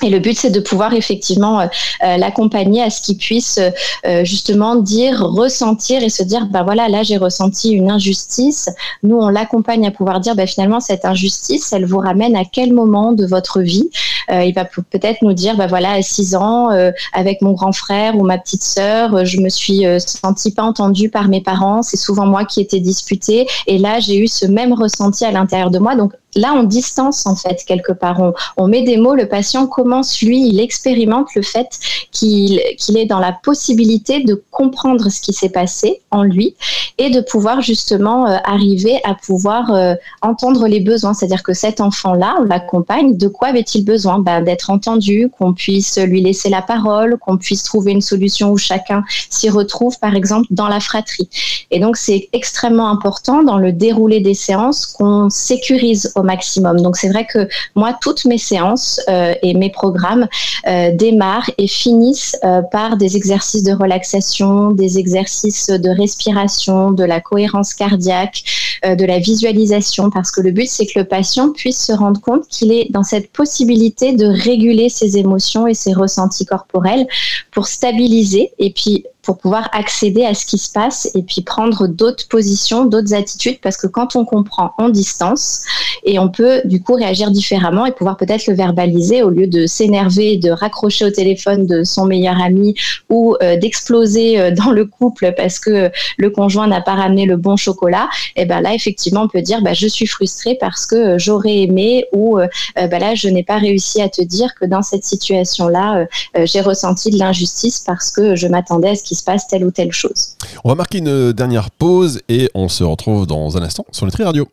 Et 0.01 0.09
le 0.09 0.17
but, 0.19 0.35
c'est 0.35 0.49
de 0.49 0.59
pouvoir 0.59 0.93
effectivement 0.93 1.61
euh, 1.61 1.67
euh, 2.03 2.17
l'accompagner 2.17 2.81
à 2.81 2.89
ce 2.89 2.99
qu'il 2.99 3.15
puisse 3.15 3.59
euh, 4.05 4.25
justement 4.25 4.75
dire, 4.75 5.21
ressentir 5.21 6.01
et 6.01 6.09
se 6.09 6.23
dire, 6.23 6.47
bah 6.47 6.63
voilà, 6.63 6.89
là 6.89 7.03
j'ai 7.03 7.17
ressenti 7.17 7.71
une 7.71 7.91
injustice. 7.91 8.69
Nous, 9.03 9.15
on 9.15 9.29
l'accompagne 9.29 9.85
à 9.85 9.91
pouvoir 9.91 10.19
dire, 10.19 10.35
bah 10.35 10.47
finalement 10.47 10.79
cette 10.79 11.05
injustice, 11.05 11.71
elle 11.73 11.85
vous 11.85 11.99
ramène 11.99 12.35
à 12.35 12.43
quel 12.43 12.73
moment 12.73 13.11
de 13.11 13.25
votre 13.25 13.61
vie? 13.61 13.89
Il 14.31 14.53
va 14.53 14.63
peut-être 14.63 15.21
nous 15.21 15.33
dire, 15.33 15.57
bah 15.57 15.67
voilà, 15.67 15.91
à 15.91 16.01
6 16.01 16.35
ans, 16.35 16.69
avec 17.11 17.41
mon 17.41 17.51
grand 17.51 17.73
frère 17.73 18.17
ou 18.17 18.23
ma 18.23 18.37
petite 18.37 18.63
sœur, 18.63 19.25
je 19.25 19.39
me 19.41 19.49
suis 19.49 19.83
sentie 19.99 20.53
pas 20.53 20.63
entendue 20.63 21.09
par 21.09 21.27
mes 21.27 21.41
parents. 21.41 21.81
C'est 21.83 21.97
souvent 21.97 22.25
moi 22.25 22.45
qui 22.45 22.61
étais 22.61 22.79
disputée. 22.79 23.47
Et 23.67 23.77
là, 23.77 23.99
j'ai 23.99 24.17
eu 24.17 24.27
ce 24.27 24.45
même 24.45 24.71
ressenti 24.71 25.25
à 25.25 25.31
l'intérieur 25.31 25.71
de 25.71 25.77
moi. 25.77 25.95
Donc 25.95 26.13
là, 26.35 26.53
on 26.55 26.63
distance 26.63 27.25
en 27.25 27.35
fait 27.35 27.63
quelque 27.65 27.91
part. 27.91 28.33
On, 28.57 28.67
met 28.67 28.83
des 28.83 28.97
mots. 28.97 29.15
Le 29.15 29.27
patient 29.27 29.67
commence, 29.83 30.21
lui, 30.21 30.47
il 30.47 30.59
expérimente 30.59 31.27
le 31.35 31.41
fait 31.41 31.67
qu'il 32.11 32.59
est 32.59 33.05
dans 33.05 33.19
la 33.19 33.33
possibilité 33.33 34.23
de 34.23 34.41
comprendre 34.51 35.09
ce 35.09 35.19
qui 35.19 35.33
s'est 35.33 35.49
passé 35.49 36.01
en 36.11 36.23
lui 36.23 36.55
et 36.97 37.09
de 37.09 37.21
pouvoir 37.21 37.61
justement 37.61 38.27
euh, 38.27 38.37
arriver 38.45 38.99
à 39.03 39.15
pouvoir 39.15 39.73
euh, 39.73 39.95
entendre 40.21 40.67
les 40.67 40.79
besoins. 40.79 41.13
C'est-à-dire 41.13 41.43
que 41.43 41.53
cet 41.53 41.81
enfant-là, 41.81 42.35
on 42.39 42.43
l'accompagne. 42.43 43.17
De 43.17 43.27
quoi 43.27 43.49
avait-il 43.49 43.83
besoin? 43.83 44.19
Ben, 44.19 44.41
D'être 44.41 44.69
entendu, 44.69 45.29
qu'on 45.37 45.53
puisse 45.53 45.97
lui 45.97 46.21
laisser 46.21 46.49
la 46.49 46.61
parole, 46.61 47.17
qu'on 47.17 47.37
puisse 47.37 47.63
trouver 47.63 47.91
une 47.91 48.01
solution 48.01 48.51
où 48.51 48.57
chacun 48.57 49.03
s'y 49.29 49.49
retrouve, 49.49 49.99
par 49.99 50.15
exemple, 50.15 50.47
dans 50.51 50.67
la 50.67 50.79
fratrie. 50.79 51.29
Et 51.71 51.79
donc, 51.79 51.97
c'est 51.97 52.29
extrêmement 52.31 52.89
important 52.89 53.43
dans 53.43 53.57
le 53.57 53.71
déroulé 53.73 54.21
des 54.21 54.33
séances 54.33 54.85
qu'on 54.85 55.29
sécurise 55.29 56.11
au 56.15 56.23
maximum. 56.23 56.81
Donc 56.81 56.95
c'est 56.97 57.09
vrai 57.09 57.25
que 57.25 57.47
moi, 57.75 57.97
toutes 58.01 58.25
mes 58.25 58.37
séances 58.37 59.01
euh, 59.09 59.33
et 59.41 59.53
mes 59.53 59.69
programmes 59.73 60.27
euh, 60.67 60.95
démarrent 60.95 61.49
et 61.57 61.67
finissent 61.67 62.37
euh, 62.43 62.61
par 62.61 62.95
des 62.95 63.17
exercices 63.17 63.63
de 63.63 63.73
relaxation, 63.73 64.71
des 64.71 64.97
exercices 64.97 65.67
de 65.67 65.89
respiration, 65.89 66.91
de 66.91 67.03
la 67.03 67.19
cohérence 67.19 67.73
cardiaque, 67.73 68.43
de 68.83 69.05
la 69.05 69.19
visualisation, 69.19 70.09
parce 70.09 70.29
que 70.29 70.41
le 70.41 70.51
but, 70.51 70.67
c'est 70.67 70.85
que 70.85 70.99
le 70.99 71.05
patient 71.05 71.51
puisse 71.51 71.85
se 71.85 71.93
rendre 71.93 72.19
compte 72.19 72.47
qu'il 72.49 72.71
est 72.71 72.91
dans 72.91 73.03
cette 73.03 73.31
possibilité 73.31 74.13
de 74.13 74.25
réguler 74.25 74.89
ses 74.89 75.17
émotions 75.17 75.67
et 75.67 75.73
ses 75.73 75.93
ressentis 75.93 76.45
corporels 76.45 77.07
pour 77.51 77.67
stabiliser 77.67 78.51
et 78.59 78.71
puis 78.71 79.05
pour 79.23 79.37
pouvoir 79.37 79.69
accéder 79.73 80.25
à 80.25 80.33
ce 80.33 80.45
qui 80.45 80.57
se 80.57 80.71
passe 80.71 81.09
et 81.15 81.23
puis 81.23 81.41
prendre 81.41 81.87
d'autres 81.87 82.27
positions, 82.27 82.85
d'autres 82.85 83.13
attitudes, 83.13 83.59
parce 83.61 83.77
que 83.77 83.87
quand 83.87 84.15
on 84.15 84.25
comprend, 84.25 84.73
on 84.77 84.89
distance 84.89 85.63
et 86.03 86.19
on 86.19 86.29
peut 86.29 86.61
du 86.65 86.81
coup 86.81 86.93
réagir 86.93 87.31
différemment 87.31 87.85
et 87.85 87.91
pouvoir 87.91 88.17
peut-être 88.17 88.47
le 88.47 88.53
verbaliser 88.53 89.23
au 89.23 89.29
lieu 89.29 89.47
de 89.47 89.65
s'énerver, 89.65 90.37
de 90.37 90.51
raccrocher 90.51 91.05
au 91.05 91.09
téléphone 91.09 91.65
de 91.65 91.83
son 91.83 92.05
meilleur 92.05 92.41
ami 92.41 92.75
ou 93.09 93.35
euh, 93.41 93.57
d'exploser 93.57 94.39
euh, 94.39 94.51
dans 94.51 94.71
le 94.71 94.85
couple 94.85 95.33
parce 95.37 95.59
que 95.59 95.89
le 96.17 96.29
conjoint 96.29 96.67
n'a 96.67 96.81
pas 96.81 96.95
ramené 96.95 97.25
le 97.25 97.37
bon 97.37 97.55
chocolat. 97.55 98.09
Et 98.35 98.45
ben 98.45 98.61
là, 98.61 98.73
effectivement, 98.73 99.21
on 99.21 99.27
peut 99.27 99.41
dire 99.41 99.61
bah, 99.61 99.73
je 99.73 99.87
suis 99.87 100.07
frustrée 100.07 100.57
parce 100.59 100.85
que 100.85 100.95
euh, 100.95 101.17
j'aurais 101.17 101.57
aimé 101.59 102.05
ou 102.11 102.37
bah, 102.75 102.99
là, 102.99 103.15
je 103.15 103.27
n'ai 103.29 103.43
pas 103.43 103.57
réussi 103.57 104.01
à 104.01 104.09
te 104.09 104.21
dire 104.21 104.53
que 104.59 104.65
dans 104.65 104.81
cette 104.81 105.03
situation-là, 105.03 106.07
j'ai 106.43 106.61
ressenti 106.61 107.11
de 107.11 107.17
l'injustice 107.17 107.79
parce 107.79 108.11
que 108.11 108.35
je 108.35 108.47
m'attendais 108.47 108.89
à 108.89 108.95
ce 108.95 109.03
qu'il 109.03 109.12
se 109.13 109.23
passe 109.23 109.47
telle 109.47 109.65
ou 109.65 109.71
telle 109.71 109.91
chose. 109.91 110.35
On 110.63 110.69
va 110.69 110.75
marquer 110.75 110.99
une 110.99 111.31
dernière 111.31 111.71
pause 111.71 112.21
et 112.29 112.49
on 112.53 112.67
se 112.69 112.83
retrouve 112.83 113.27
dans 113.27 113.57
un 113.57 113.61
instant 113.61 113.85
sur 113.91 114.05
Nutri 114.05 114.23
Radio. 114.23 114.47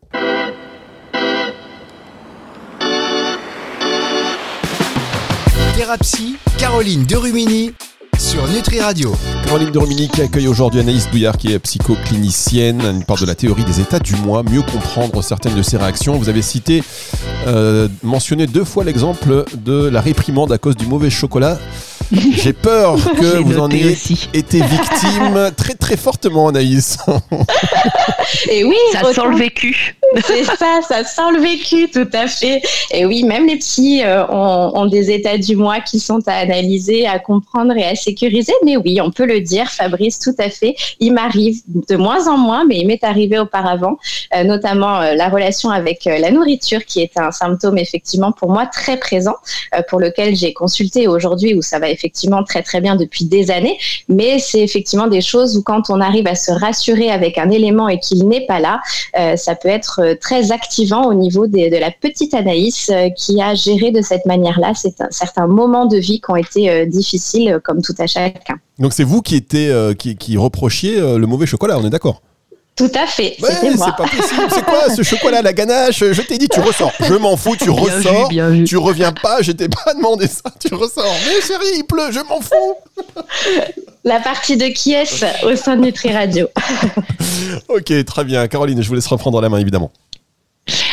Thérapie, 5.76 6.36
Caroline 6.58 7.04
Derumini 7.04 7.72
sur 8.20 8.46
Nutri 8.48 8.80
Radio. 8.80 9.14
Caroline 9.44 9.70
Derumini 9.70 10.08
qui 10.08 10.20
accueille 10.20 10.46
aujourd'hui 10.46 10.80
Anaïs 10.80 11.10
Douillard 11.10 11.38
qui 11.38 11.52
est 11.52 11.58
psychoclinicienne. 11.58 12.80
Elle 12.80 13.04
parle 13.04 13.20
de 13.20 13.26
la 13.26 13.34
théorie 13.34 13.64
des 13.64 13.80
états 13.80 13.98
du 13.98 14.14
moi, 14.14 14.42
mieux 14.42 14.62
comprendre 14.62 15.22
certaines 15.22 15.54
de 15.54 15.62
ses 15.62 15.78
réactions. 15.78 16.18
Vous 16.18 16.28
avez 16.28 16.42
cité, 16.42 16.82
euh, 17.46 17.88
mentionné 18.02 18.46
deux 18.46 18.64
fois 18.64 18.84
l'exemple 18.84 19.44
de 19.56 19.88
la 19.88 20.00
réprimande 20.02 20.52
à 20.52 20.58
cause 20.58 20.76
du 20.76 20.86
mauvais 20.86 21.10
chocolat. 21.10 21.58
J'ai 22.32 22.52
peur 22.52 22.96
que 22.96 23.38
vous 23.38 23.58
en 23.58 23.70
ayez 23.70 23.96
été 24.34 24.60
victime 24.60 25.52
très 25.56 25.74
très 25.74 25.96
fortement, 25.96 26.48
Anaïs. 26.48 26.98
Et 28.50 28.64
oui, 28.64 28.76
ça 28.92 29.12
sent 29.12 29.20
le 29.30 29.36
vécu. 29.36 29.96
C'est 30.16 30.44
ça, 30.44 30.80
ça 30.86 31.04
sent 31.04 31.32
le 31.34 31.40
vécu, 31.40 31.88
tout 31.88 32.08
à 32.12 32.26
fait. 32.26 32.62
Et 32.90 33.06
oui, 33.06 33.22
même 33.22 33.46
les 33.46 33.56
petits 33.56 34.02
euh, 34.02 34.26
ont, 34.26 34.86
des 34.86 35.10
états 35.12 35.38
du 35.38 35.54
moi 35.54 35.80
qui 35.80 36.00
sont 36.00 36.20
à 36.26 36.32
analyser, 36.32 37.06
à 37.06 37.18
comprendre 37.20 37.76
et 37.76 37.84
à 37.84 37.94
sécuriser. 37.94 38.52
Mais 38.64 38.76
oui, 38.76 39.00
on 39.00 39.10
peut 39.12 39.26
le 39.26 39.40
dire, 39.40 39.70
Fabrice, 39.70 40.18
tout 40.18 40.34
à 40.38 40.50
fait. 40.50 40.74
Il 40.98 41.12
m'arrive 41.12 41.60
de 41.66 41.96
moins 41.96 42.26
en 42.26 42.36
moins, 42.36 42.64
mais 42.64 42.78
il 42.78 42.86
m'est 42.86 43.04
arrivé 43.04 43.38
auparavant, 43.38 43.98
euh, 44.34 44.42
notamment 44.42 45.00
euh, 45.00 45.14
la 45.14 45.28
relation 45.28 45.70
avec 45.70 46.04
la 46.06 46.30
nourriture, 46.30 46.84
qui 46.84 47.00
est 47.00 47.16
un 47.16 47.30
symptôme 47.30 47.78
effectivement 47.78 48.32
pour 48.32 48.50
moi 48.50 48.66
très 48.66 48.96
présent, 48.96 49.36
pour 49.88 50.00
lequel 50.00 50.34
j'ai 50.34 50.52
consulté 50.52 51.06
aujourd'hui, 51.06 51.54
où 51.54 51.62
ça 51.62 51.78
va 51.78 51.88
effectivement 51.88 52.42
très 52.42 52.62
très 52.62 52.80
bien 52.80 52.96
depuis 52.96 53.24
des 53.24 53.50
années. 53.50 53.78
Mais 54.08 54.38
c'est 54.38 54.60
effectivement 54.60 55.06
des 55.06 55.20
choses 55.20 55.56
où 55.56 55.62
quand 55.62 55.90
on 55.90 56.00
arrive 56.00 56.26
à 56.26 56.34
se 56.34 56.50
rassurer 56.50 57.10
avec 57.10 57.38
un 57.38 57.50
élément 57.50 57.88
et 57.88 57.98
qu'il 57.98 58.26
n'est 58.26 58.46
pas 58.46 58.58
là, 58.58 58.80
ça 59.36 59.54
peut 59.54 59.68
être 59.68 59.99
euh, 60.00 60.14
très 60.20 60.52
activant 60.52 61.04
au 61.06 61.14
niveau 61.14 61.46
de 61.46 61.78
la 61.78 61.90
petite 61.90 62.34
Anaïs 62.34 62.90
euh, 62.90 63.08
qui 63.10 63.40
a 63.40 63.54
géré 63.54 63.90
de 63.90 64.00
cette 64.00 64.26
manière-là 64.26 64.72
certains 65.10 65.46
moments 65.46 65.86
de 65.86 65.96
vie 65.96 66.20
qui 66.20 66.30
ont 66.30 66.36
été 66.36 66.70
euh, 66.70 66.86
difficiles 66.86 67.60
comme 67.62 67.82
tout 67.82 67.94
à 67.98 68.06
chacun. 68.06 68.56
Donc 68.78 68.92
c'est 68.92 69.04
vous 69.04 69.22
qui, 69.22 69.44
qui, 69.98 70.16
qui 70.16 70.36
reprochiez 70.36 71.00
le 71.00 71.26
mauvais 71.26 71.46
chocolat, 71.46 71.78
on 71.78 71.86
est 71.86 71.90
d'accord? 71.90 72.22
Tout 72.80 72.98
à 72.98 73.06
fait. 73.06 73.36
c'est 73.38 73.78
pas 73.78 73.92
possible. 73.92 74.48
C'est 74.48 74.64
quoi 74.64 74.88
ce 74.94 75.02
chocolat, 75.02 75.42
la 75.42 75.52
ganache? 75.52 75.98
Je 75.98 76.22
t'ai 76.22 76.38
dit, 76.38 76.48
tu 76.48 76.60
ressors. 76.60 76.92
Je 77.00 77.14
m'en 77.14 77.36
fous, 77.36 77.56
tu 77.56 77.68
ressors. 77.68 78.30
Tu 78.66 78.76
reviens 78.76 79.12
pas, 79.12 79.42
je 79.42 79.52
t'ai 79.52 79.68
pas 79.68 79.92
demandé 79.94 80.26
ça, 80.26 80.50
tu 80.58 80.74
ressors. 80.74 81.14
Mais 81.26 81.40
chérie, 81.46 81.76
il 81.76 81.84
pleut, 81.84 82.10
je 82.10 82.20
m'en 82.20 82.40
fous. 82.40 82.76
La 84.04 84.18
partie 84.18 84.56
de 84.56 84.66
qui 84.66 84.94
est-ce? 84.94 85.26
Au 85.46 85.54
sein 85.56 85.76
de 85.76 85.82
Nutri 85.82 86.10
Radio. 86.10 86.48
ok, 87.68 88.04
très 88.06 88.24
bien. 88.24 88.48
Caroline, 88.48 88.82
je 88.82 88.88
vous 88.88 88.94
laisse 88.94 89.06
reprendre 89.06 89.40
la 89.42 89.50
main, 89.50 89.58
évidemment. 89.58 89.90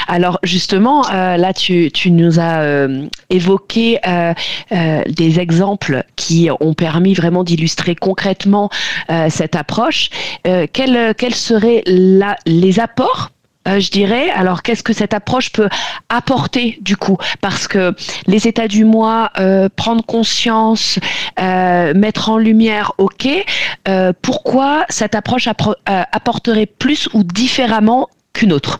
Alors 0.08 0.40
justement, 0.44 1.04
euh, 1.12 1.38
là, 1.38 1.54
tu, 1.54 1.92
nous 2.10 2.40
as 2.40 2.62
euh, 2.62 3.08
évoqué 3.30 4.00
euh, 4.08 4.34
des 5.08 5.40
exemples 5.40 6.04
qui 6.16 6.50
ont 6.60 6.74
permis 6.74 7.14
vraiment 7.14 7.44
d'illustrer 7.44 7.96
concrètement 7.96 8.70
cette 9.30 9.56
approche. 9.56 10.10
quels, 10.44 11.34
seraient 11.34 11.84
les 11.86 12.80
apports 12.80 13.32
je 13.66 13.92
dirais? 13.92 14.30
Alors, 14.30 14.64
qu'est-ce 14.64 14.82
que 14.82 14.94
cette 14.94 15.14
approche 15.14 15.52
peut 15.52 15.68
apporter 16.08 16.78
du 16.82 16.96
coup? 16.96 17.18
Parce 17.42 17.68
que 17.68 17.94
les 18.26 18.48
états 18.48 18.70
du 18.70 18.86
moi, 18.86 19.32
prendre 19.76 20.06
conscience, 20.06 21.00
mettre 21.38 22.30
en 22.30 22.38
lumière, 22.38 22.94
ok. 22.98 23.28
pourquoi 24.22 24.86
cette 24.90 25.16
approche 25.16 25.50
apporterait 25.86 26.66
plus 26.66 27.10
ou 27.14 27.24
différemment 27.24 28.08
qu'une 28.34 28.54
autre? 28.54 28.80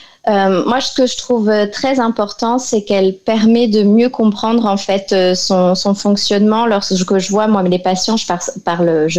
euh, 0.29 0.63
moi, 0.65 0.81
ce 0.81 0.93
que 0.93 1.07
je 1.07 1.17
trouve 1.17 1.49
euh, 1.49 1.65
très 1.65 1.99
important, 1.99 2.59
c'est 2.59 2.83
qu'elle 2.83 3.15
permet 3.15 3.67
de 3.67 3.81
mieux 3.81 4.09
comprendre 4.09 4.67
en 4.67 4.77
fait 4.77 5.11
euh, 5.13 5.33
son, 5.33 5.73
fonctionnement. 5.95 6.67
Lorsque 6.67 7.17
je 7.17 7.31
vois 7.31 7.47
moi 7.47 7.63
les 7.63 7.79
patients, 7.79 8.17
je, 8.17 8.27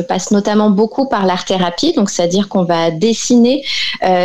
passe 0.03 0.31
notamment 0.31 0.71
beaucoup 0.71 1.09
par 1.09 1.27
l'art 1.27 1.45
thérapie, 1.45 1.93
donc 1.93 2.09
c'est-à-dire 2.09 2.49
qu'on 2.49 2.65
va 2.65 2.91
dessiner 2.91 3.65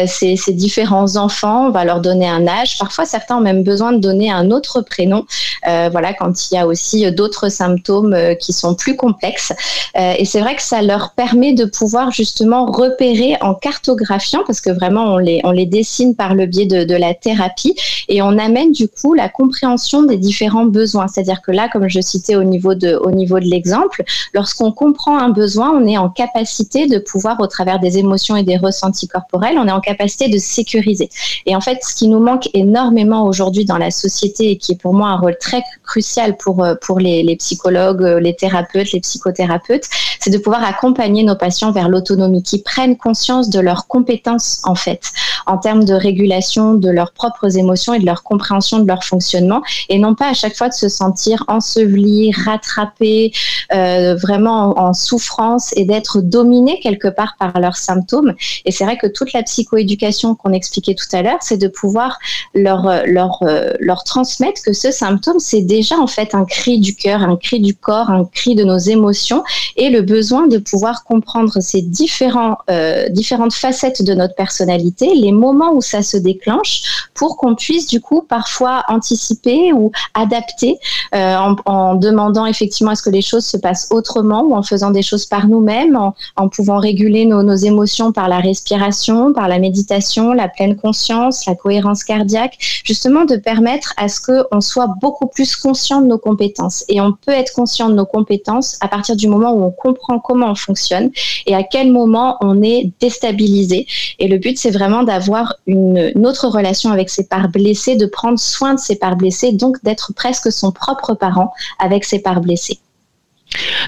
ces, 0.06 0.38
différents 0.50 1.16
enfants, 1.16 1.68
on 1.68 1.72
va 1.72 1.84
leur 1.84 2.00
donner 2.00 2.28
un 2.28 2.48
âge. 2.48 2.78
Parfois, 2.78 3.06
certains 3.06 3.38
ont 3.38 3.42
même 3.42 3.64
besoin 3.64 3.94
de 3.94 3.98
donner 3.98 4.32
un 4.32 4.52
autre 4.52 4.82
prénom. 4.82 5.26
Voilà, 5.66 6.14
quand 6.14 6.52
il 6.52 6.56
y 6.56 6.58
a 6.58 6.68
aussi 6.68 7.12
d'autres 7.12 7.50
symptômes 7.50 8.16
qui 8.40 8.54
sont 8.54 8.76
plus 8.76 8.96
complexes. 8.96 9.54
et 9.96 10.26
c'est 10.26 10.40
vrai 10.40 10.56
que 10.56 10.62
ça 10.62 10.82
leur 10.82 11.12
permet 11.12 11.54
de 11.54 11.66
pouvoir 11.66 12.12
justement 12.12 12.66
repérer 12.66 13.38
en 13.42 13.54
cartographiant, 13.54 14.42
parce 14.46 14.62
que 14.62 14.70
vraiment 14.70 15.14
on 15.14 15.18
les, 15.18 15.42
on 15.44 15.52
les 15.52 15.66
dessine 15.66 16.16
par 16.16 16.34
le 16.34 16.46
biais 16.46 16.67
de, 16.68 16.98
la 16.98 17.14
thérapie 17.14 17.76
et 18.08 18.22
on 18.22 18.38
amène 18.38 18.72
du 18.72 18.88
coup 18.88 19.14
la 19.14 19.30
compréhension 19.30 20.04
des 20.04 20.18
différents 20.18 20.66
besoins. 20.66 21.08
C'est-à-dire 21.08 21.42
que 21.42 21.52
là, 21.52 21.70
comme 21.72 21.88
je 21.88 22.02
citais 22.02 22.36
au 22.36 22.44
niveau 22.44 22.74
de, 22.74 22.96
au 22.96 23.12
niveau 23.12 23.40
de 23.40 23.46
l'exemple, 23.46 24.04
lorsqu'on 24.34 24.72
comprend 24.72 25.18
un 25.18 25.30
besoin, 25.30 25.72
on 25.72 25.86
est 25.86 25.98
en 25.98 26.10
capacité 26.10 26.88
de 26.88 26.98
pouvoir, 26.98 27.40
au 27.40 27.48
travers 27.48 27.80
des 27.80 27.98
émotions 27.98 28.36
et 28.36 28.44
des 28.44 28.58
ressentis 28.58 29.08
corporels, 29.08 29.58
on 29.58 29.68
est 29.68 29.72
en 29.72 29.82
capacité 29.82 30.30
de 30.30 30.38
sécuriser. 30.38 31.10
Et 31.46 31.56
en 31.56 31.62
fait, 31.62 31.80
ce 31.82 31.96
qui 31.96 32.08
nous 32.08 32.20
manque 32.20 32.50
énormément 32.54 33.26
aujourd'hui 33.26 33.66
dans 33.66 33.78
la 33.78 33.92
société 33.92 34.52
et 34.52 34.58
qui 34.58 34.74
est 34.74 34.82
pour 34.82 34.94
moi 34.94 35.10
un 35.10 35.18
rôle 35.18 35.38
très 35.40 35.62
crucial 35.84 36.38
pour, 36.38 36.64
euh, 36.64 36.76
pour 36.82 37.00
les, 37.00 37.36
psychologues, 37.38 38.04
euh, 38.04 38.20
les 38.20 38.36
thérapeutes, 38.36 38.92
les 38.92 39.00
psychothérapeutes, 39.00 39.86
c'est 40.28 40.34
de 40.34 40.44
pouvoir 40.44 40.66
accompagner 40.66 41.24
nos 41.24 41.36
patients 41.38 41.72
vers 41.72 41.88
l'autonomie, 41.88 42.44
qui 42.44 42.62
prennent 42.62 42.98
conscience 42.98 43.50
de 43.50 43.62
leurs 43.62 43.88
compétences 43.88 44.60
en 44.66 44.76
fait, 44.76 45.14
en 45.46 45.58
termes 45.58 45.86
de 45.86 45.94
régulation 45.94 46.74
de 46.74 46.90
leurs 46.90 47.14
propres 47.14 47.58
émotions 47.58 47.94
et 47.94 48.00
de 48.00 48.06
leur 48.06 48.24
compréhension 48.24 48.80
de 48.80 48.88
leur 48.88 49.06
fonctionnement, 49.06 49.62
et 49.88 49.98
non 50.00 50.16
pas 50.16 50.28
à 50.28 50.34
chaque 50.34 50.58
fois 50.58 50.68
de 50.68 50.74
se 50.74 50.90
sentir 50.90 51.46
enseveli, 51.48 52.34
rattrapé, 52.34 53.32
euh, 53.74 54.16
vraiment 54.16 54.78
en, 54.78 54.94
souffrance 54.94 55.72
et 55.78 55.86
d'être 55.86 56.20
dominé 56.20 56.82
quelque 56.82 57.08
part 57.08 57.36
par 57.40 57.58
leurs 57.62 57.78
symptômes. 57.78 58.34
Et 58.66 58.72
c'est 58.72 58.84
vrai 58.84 58.98
que 58.98 59.08
toute 59.08 59.32
la 59.32 59.44
psychoéducation 59.44 60.36
qu'on 60.36 60.52
expliquait 60.52 60.96
tout 60.96 61.08
à 61.14 61.22
l'heure, 61.22 61.38
c'est 61.40 61.58
de 61.58 61.70
pouvoir 61.70 62.20
leur, 62.54 63.06
leur, 63.06 63.40
euh, 63.44 63.72
leur 63.80 64.04
transmettre 64.04 64.62
que 64.62 64.74
ce 64.74 64.92
symptôme, 64.92 65.40
c'est 65.40 65.62
déjà 65.62 65.96
en 65.98 66.08
fait 66.08 66.36
un 66.36 66.44
cri 66.44 66.80
du 66.80 66.96
cœur, 66.96 67.22
un 67.22 67.38
cri 67.38 67.62
du 67.62 67.76
corps, 67.76 68.10
un 68.10 68.26
cri 68.26 68.56
de 68.56 68.66
nos 68.66 68.78
émotions, 68.78 69.44
et 69.78 69.90
le 69.90 70.02
besoin 70.02 70.17
de 70.22 70.58
pouvoir 70.58 71.04
comprendre 71.04 71.60
ces 71.60 71.82
différents, 71.82 72.58
euh, 72.70 73.08
différentes 73.10 73.54
facettes 73.54 74.04
de 74.04 74.14
notre 74.14 74.36
personnalité, 74.36 75.14
les 75.14 75.32
moments 75.32 75.74
où 75.74 75.82
ça 75.82 76.02
se 76.02 76.18
déclenche, 76.18 77.08
pour 77.14 77.38
qu'on 77.38 77.56
puisse 77.56 77.88
du 77.88 78.02
coup 78.02 78.22
parfois 78.22 78.84
anticiper 78.88 79.74
ou 79.74 79.92
adapter 80.14 80.80
euh, 81.14 81.36
en, 81.36 81.56
en, 81.66 81.96
demandant 81.96 82.46
effectivement 82.46 82.92
est-ce 82.92 83.04
que 83.04 83.12
les 83.12 83.22
choses 83.22 83.46
se 83.46 83.58
passent 83.58 83.88
autrement 83.92 84.42
ou 84.42 84.56
en 84.56 84.64
faisant 84.64 84.90
des 84.90 85.04
choses 85.04 85.26
par 85.26 85.48
nous-mêmes, 85.48 85.96
en, 85.96 86.16
en, 86.36 86.50
pouvant 86.50 86.80
réguler 86.80 87.26
nos, 87.26 87.44
nos, 87.44 87.56
émotions 87.56 88.12
par 88.12 88.28
la 88.28 88.40
respiration, 88.40 89.34
par 89.34 89.48
la 89.48 89.60
méditation, 89.60 90.34
la 90.34 90.48
pleine 90.48 90.76
conscience, 90.76 91.46
la 91.46 91.56
cohérence 91.56 92.04
cardiaque, 92.04 92.58
justement 92.84 93.26
de 93.26 93.36
permettre 93.36 93.94
à 93.98 94.08
ce 94.08 94.20
qu'on 94.20 94.62
soit 94.62 94.90
beaucoup 95.00 95.28
plus 95.28 95.56
conscient 95.56 96.02
de 96.02 96.08
nos 96.08 96.18
compétences. 96.18 96.84
Et 96.90 97.02
on 97.02 97.14
peut 97.14 97.32
être 97.32 97.54
conscient 97.54 97.90
de 97.90 97.96
nos 97.96 98.06
compétences 98.06 98.78
à 98.82 98.88
partir 98.88 99.16
du 99.16 99.28
moment 99.28 99.54
où 99.54 99.64
on 99.64 99.72
comprend 99.72 100.07
comment 100.20 100.52
on 100.52 100.56
fonctionne 100.56 101.12
et 101.46 101.56
à 101.56 101.64
quel 101.64 101.92
moment 101.92 102.38
on 102.42 102.62
est 102.62 102.92
déstabilisé. 103.00 103.88
Et 104.20 104.28
le 104.28 104.38
but, 104.38 104.58
c'est 104.58 104.72
vraiment 104.72 105.04
d'avoir 105.04 105.56
une, 105.68 106.12
une, 106.16 106.26
autre 106.26 106.48
relation 106.48 106.92
avec 106.92 107.10
ses 107.10 107.28
parts 107.28 107.50
blessées, 107.50 107.96
de 107.96 108.06
prendre 108.06 108.40
soin 108.40 108.74
de 108.74 108.80
ses 108.80 108.98
parts 108.98 109.16
blessées, 109.16 109.52
donc 109.52 109.78
d'être 109.84 110.14
presque 110.14 110.52
son 110.52 110.72
propre 110.72 111.14
parent 111.14 111.54
avec 111.80 112.04
ses 112.04 112.20
parts 112.20 112.42
blessées. 112.42 112.80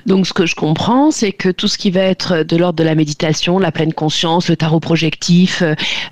Donc, 0.06 0.28
ce 0.28 0.34
que 0.34 0.46
je 0.46 0.56
comprends, 0.56 1.12
c'est 1.12 1.32
que 1.32 1.50
tout 1.50 1.68
ce 1.68 1.78
qui 1.78 1.92
va 1.92 2.02
être 2.02 2.44
de 2.44 2.56
l'ordre 2.56 2.78
de 2.78 2.84
la 2.84 2.96
méditation, 2.96 3.60
la 3.60 3.72
pleine 3.72 3.94
conscience, 3.94 4.50
le 4.50 4.56
tarot 4.56 4.80
projectif, 4.80 5.64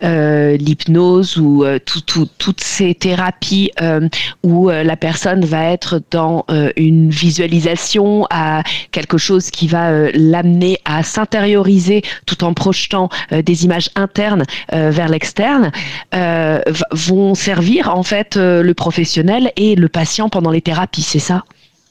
euh, 0.03 0.57
l'hypnose 0.57 1.37
ou 1.37 1.63
euh, 1.63 1.79
tout, 1.79 2.01
tout, 2.01 2.27
toutes 2.37 2.61
ces 2.61 2.93
thérapies 2.93 3.71
euh, 3.81 4.07
où 4.43 4.69
euh, 4.69 4.83
la 4.83 4.97
personne 4.97 5.45
va 5.45 5.71
être 5.71 6.01
dans 6.11 6.45
euh, 6.49 6.71
une 6.75 7.09
visualisation 7.09 8.27
à 8.29 8.63
quelque 8.91 9.17
chose 9.17 9.49
qui 9.49 9.67
va 9.67 9.89
euh, 9.89 10.11
l'amener 10.13 10.79
à 10.85 11.03
s'intérioriser 11.03 12.01
tout 12.25 12.43
en 12.43 12.53
projetant 12.53 13.09
des 13.31 13.65
images 13.65 13.89
internes 13.95 14.43
vers 14.71 15.07
l'externe, 15.07 15.71
vont 16.91 17.35
servir 17.35 17.93
en 17.95 18.03
fait 18.03 18.35
le 18.35 18.73
professionnel 18.73 19.51
et 19.55 19.75
le 19.75 19.87
patient 19.89 20.29
pendant 20.29 20.51
les 20.51 20.61
thérapies, 20.61 21.01
c'est 21.01 21.19
ça? 21.19 21.43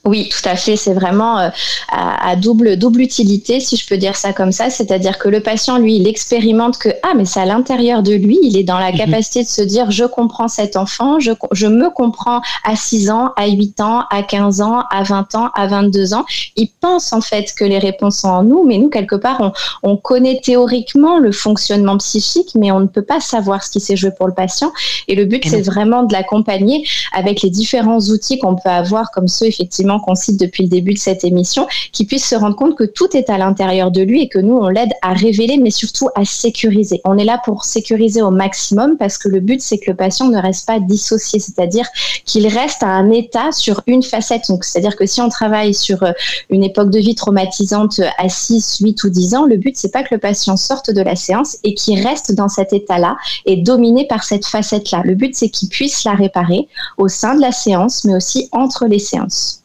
Oui, 0.06 0.28
tout 0.28 0.48
à 0.48 0.54
fait. 0.54 0.76
C'est 0.76 0.94
vraiment 0.94 1.38
euh, 1.38 1.48
à, 1.90 2.30
à, 2.30 2.36
double, 2.36 2.76
double 2.76 3.00
utilité, 3.00 3.60
si 3.60 3.76
je 3.76 3.86
peux 3.86 3.96
dire 3.96 4.16
ça 4.16 4.32
comme 4.32 4.52
ça. 4.52 4.70
C'est-à-dire 4.70 5.18
que 5.18 5.28
le 5.28 5.40
patient, 5.40 5.78
lui, 5.78 5.96
il 5.96 6.06
expérimente 6.06 6.78
que, 6.78 6.90
ah, 7.02 7.12
mais 7.16 7.24
c'est 7.24 7.40
à 7.40 7.44
l'intérieur 7.44 8.02
de 8.02 8.12
lui. 8.12 8.38
Il 8.42 8.56
est 8.56 8.62
dans 8.62 8.78
la 8.78 8.92
mhm. 8.92 8.98
capacité 8.98 9.42
de 9.42 9.48
se 9.48 9.62
dire, 9.62 9.90
je 9.90 10.04
comprends 10.04 10.48
cet 10.48 10.76
enfant, 10.76 11.18
je, 11.18 11.32
je 11.52 11.66
me 11.66 11.90
comprends 11.90 12.40
à 12.64 12.76
6 12.76 13.10
ans, 13.10 13.32
à 13.36 13.48
8 13.48 13.80
ans, 13.80 14.04
à 14.10 14.22
15 14.22 14.60
ans, 14.60 14.84
à 14.90 15.02
20 15.02 15.34
ans, 15.34 15.50
à 15.54 15.66
22 15.66 16.14
ans. 16.14 16.24
Il 16.54 16.68
pense 16.80 17.12
en 17.12 17.20
fait 17.20 17.52
que 17.56 17.64
les 17.64 17.78
réponses 17.78 18.20
sont 18.20 18.28
en 18.28 18.42
nous, 18.44 18.64
mais 18.64 18.78
nous, 18.78 18.88
quelque 18.88 19.16
part, 19.16 19.40
on, 19.40 19.52
on 19.82 19.96
connaît 19.96 20.40
théoriquement 20.40 21.18
le 21.18 21.32
fonctionnement 21.32 21.98
psychique, 21.98 22.52
mais 22.54 22.70
on 22.70 22.80
ne 22.80 22.86
peut 22.86 23.02
pas 23.02 23.20
savoir 23.20 23.64
ce 23.64 23.70
qui 23.70 23.80
s'est 23.80 23.96
joué 23.96 24.10
pour 24.16 24.28
le 24.28 24.34
patient. 24.34 24.72
Et 25.08 25.16
le 25.16 25.24
but, 25.24 25.42
c'est 25.46 25.62
vraiment 25.62 26.04
de 26.04 26.12
l'accompagner 26.12 26.86
avec 27.12 27.42
les 27.42 27.50
différents 27.50 27.98
outils 27.98 28.38
qu'on 28.38 28.54
peut 28.54 28.68
avoir, 28.68 29.10
comme 29.10 29.26
ceux, 29.26 29.46
effectivement, 29.46 29.95
qu'on 30.00 30.14
cite 30.14 30.38
depuis 30.38 30.64
le 30.64 30.68
début 30.68 30.94
de 30.94 30.98
cette 30.98 31.24
émission, 31.24 31.66
qui 31.92 32.04
puisse 32.04 32.26
se 32.26 32.34
rendre 32.34 32.56
compte 32.56 32.76
que 32.76 32.84
tout 32.84 33.16
est 33.16 33.30
à 33.30 33.38
l'intérieur 33.38 33.90
de 33.90 34.02
lui 34.02 34.22
et 34.22 34.28
que 34.28 34.38
nous, 34.38 34.56
on 34.56 34.68
l'aide 34.68 34.92
à 35.02 35.12
révéler, 35.12 35.58
mais 35.58 35.70
surtout 35.70 36.08
à 36.14 36.24
sécuriser. 36.24 37.00
On 37.04 37.18
est 37.18 37.24
là 37.24 37.40
pour 37.44 37.64
sécuriser 37.64 38.22
au 38.22 38.30
maximum 38.30 38.96
parce 38.96 39.18
que 39.18 39.28
le 39.28 39.40
but, 39.40 39.60
c'est 39.60 39.78
que 39.78 39.90
le 39.90 39.96
patient 39.96 40.28
ne 40.28 40.38
reste 40.38 40.66
pas 40.66 40.80
dissocié, 40.80 41.38
c'est-à-dire 41.38 41.86
qu'il 42.24 42.46
reste 42.46 42.82
à 42.82 42.88
un 42.88 43.10
état 43.10 43.52
sur 43.52 43.82
une 43.86 44.02
facette. 44.02 44.44
C'est-à-dire 44.62 44.96
que 44.96 45.06
si 45.06 45.20
on 45.20 45.28
travaille 45.28 45.74
sur 45.74 46.02
euh, 46.02 46.12
une 46.50 46.64
époque 46.64 46.90
de 46.90 46.98
vie 46.98 47.14
traumatisante 47.14 48.00
à 48.18 48.28
6, 48.28 48.78
8 48.80 49.04
ou 49.04 49.10
10 49.10 49.34
ans, 49.34 49.44
le 49.44 49.56
but, 49.56 49.76
c'est 49.76 49.92
pas 49.92 50.02
que 50.02 50.14
le 50.14 50.18
patient 50.18 50.56
sorte 50.56 50.90
de 50.90 51.02
la 51.02 51.16
séance 51.16 51.56
et 51.64 51.74
qu'il 51.74 52.04
reste 52.06 52.32
dans 52.32 52.48
cet 52.48 52.72
état-là 52.72 53.16
et 53.44 53.56
dominé 53.56 54.06
par 54.06 54.24
cette 54.24 54.46
facette-là. 54.46 55.02
Le 55.04 55.14
but, 55.14 55.34
c'est 55.34 55.48
qu'il 55.48 55.68
puisse 55.68 56.04
la 56.04 56.12
réparer 56.12 56.68
au 56.98 57.08
sein 57.08 57.34
de 57.34 57.40
la 57.40 57.52
séance, 57.52 58.04
mais 58.04 58.14
aussi 58.14 58.48
entre 58.52 58.86
les 58.86 58.98
séances. 58.98 59.62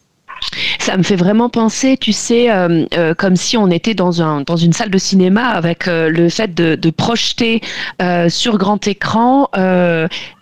Ça 0.79 0.97
me 0.97 1.03
fait 1.03 1.15
vraiment 1.15 1.49
penser, 1.49 1.97
tu 1.97 2.11
sais, 2.11 2.51
euh, 2.51 2.85
euh, 2.95 3.13
comme 3.13 3.35
si 3.35 3.57
on 3.57 3.67
était 3.67 3.93
dans, 3.93 4.21
un, 4.21 4.41
dans 4.41 4.55
une 4.55 4.73
salle 4.73 4.89
de 4.89 4.97
cinéma 4.97 5.47
avec 5.47 5.87
euh, 5.87 6.09
le 6.09 6.29
fait 6.29 6.53
de, 6.53 6.89
projeter 6.89 7.61
sur 8.27 8.57
grand 8.57 8.85
écran 8.87 9.49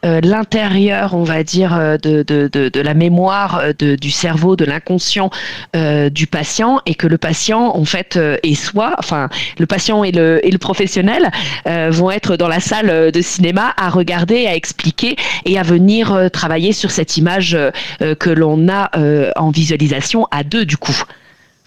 euh, 0.05 0.09
euh, 0.09 0.21
l'intérieur, 0.21 1.13
on 1.13 1.23
va 1.23 1.43
dire, 1.43 1.97
de, 2.01 2.23
de, 2.23 2.49
de, 2.51 2.69
de 2.69 2.81
la 2.81 2.93
mémoire 2.93 3.61
de, 3.77 3.95
du 3.95 4.11
cerveau, 4.11 4.55
de 4.55 4.65
l'inconscient 4.65 5.29
du 5.73 6.27
patient, 6.27 6.81
et 6.85 6.95
que 6.95 7.07
le 7.07 7.17
patient, 7.17 7.75
en 7.75 7.85
fait, 7.85 8.19
et 8.43 8.55
soi, 8.55 8.95
enfin, 8.97 9.29
le 9.59 9.65
patient 9.65 10.03
et 10.03 10.11
le, 10.11 10.45
et 10.45 10.51
le 10.51 10.57
professionnel 10.57 11.29
vont 11.65 12.11
être 12.11 12.37
dans 12.37 12.47
la 12.47 12.59
salle 12.59 13.11
de 13.11 13.21
cinéma 13.21 13.73
à 13.77 13.89
regarder, 13.89 14.47
à 14.47 14.55
expliquer 14.55 15.15
et 15.45 15.59
à 15.59 15.63
venir 15.63 16.29
travailler 16.31 16.73
sur 16.73 16.91
cette 16.91 17.17
image 17.17 17.57
que 17.99 18.29
l'on 18.29 18.67
a 18.69 18.89
en 19.35 19.51
visualisation 19.51 20.27
à 20.31 20.43
deux 20.43 20.65
du 20.65 20.77
coup. 20.77 21.03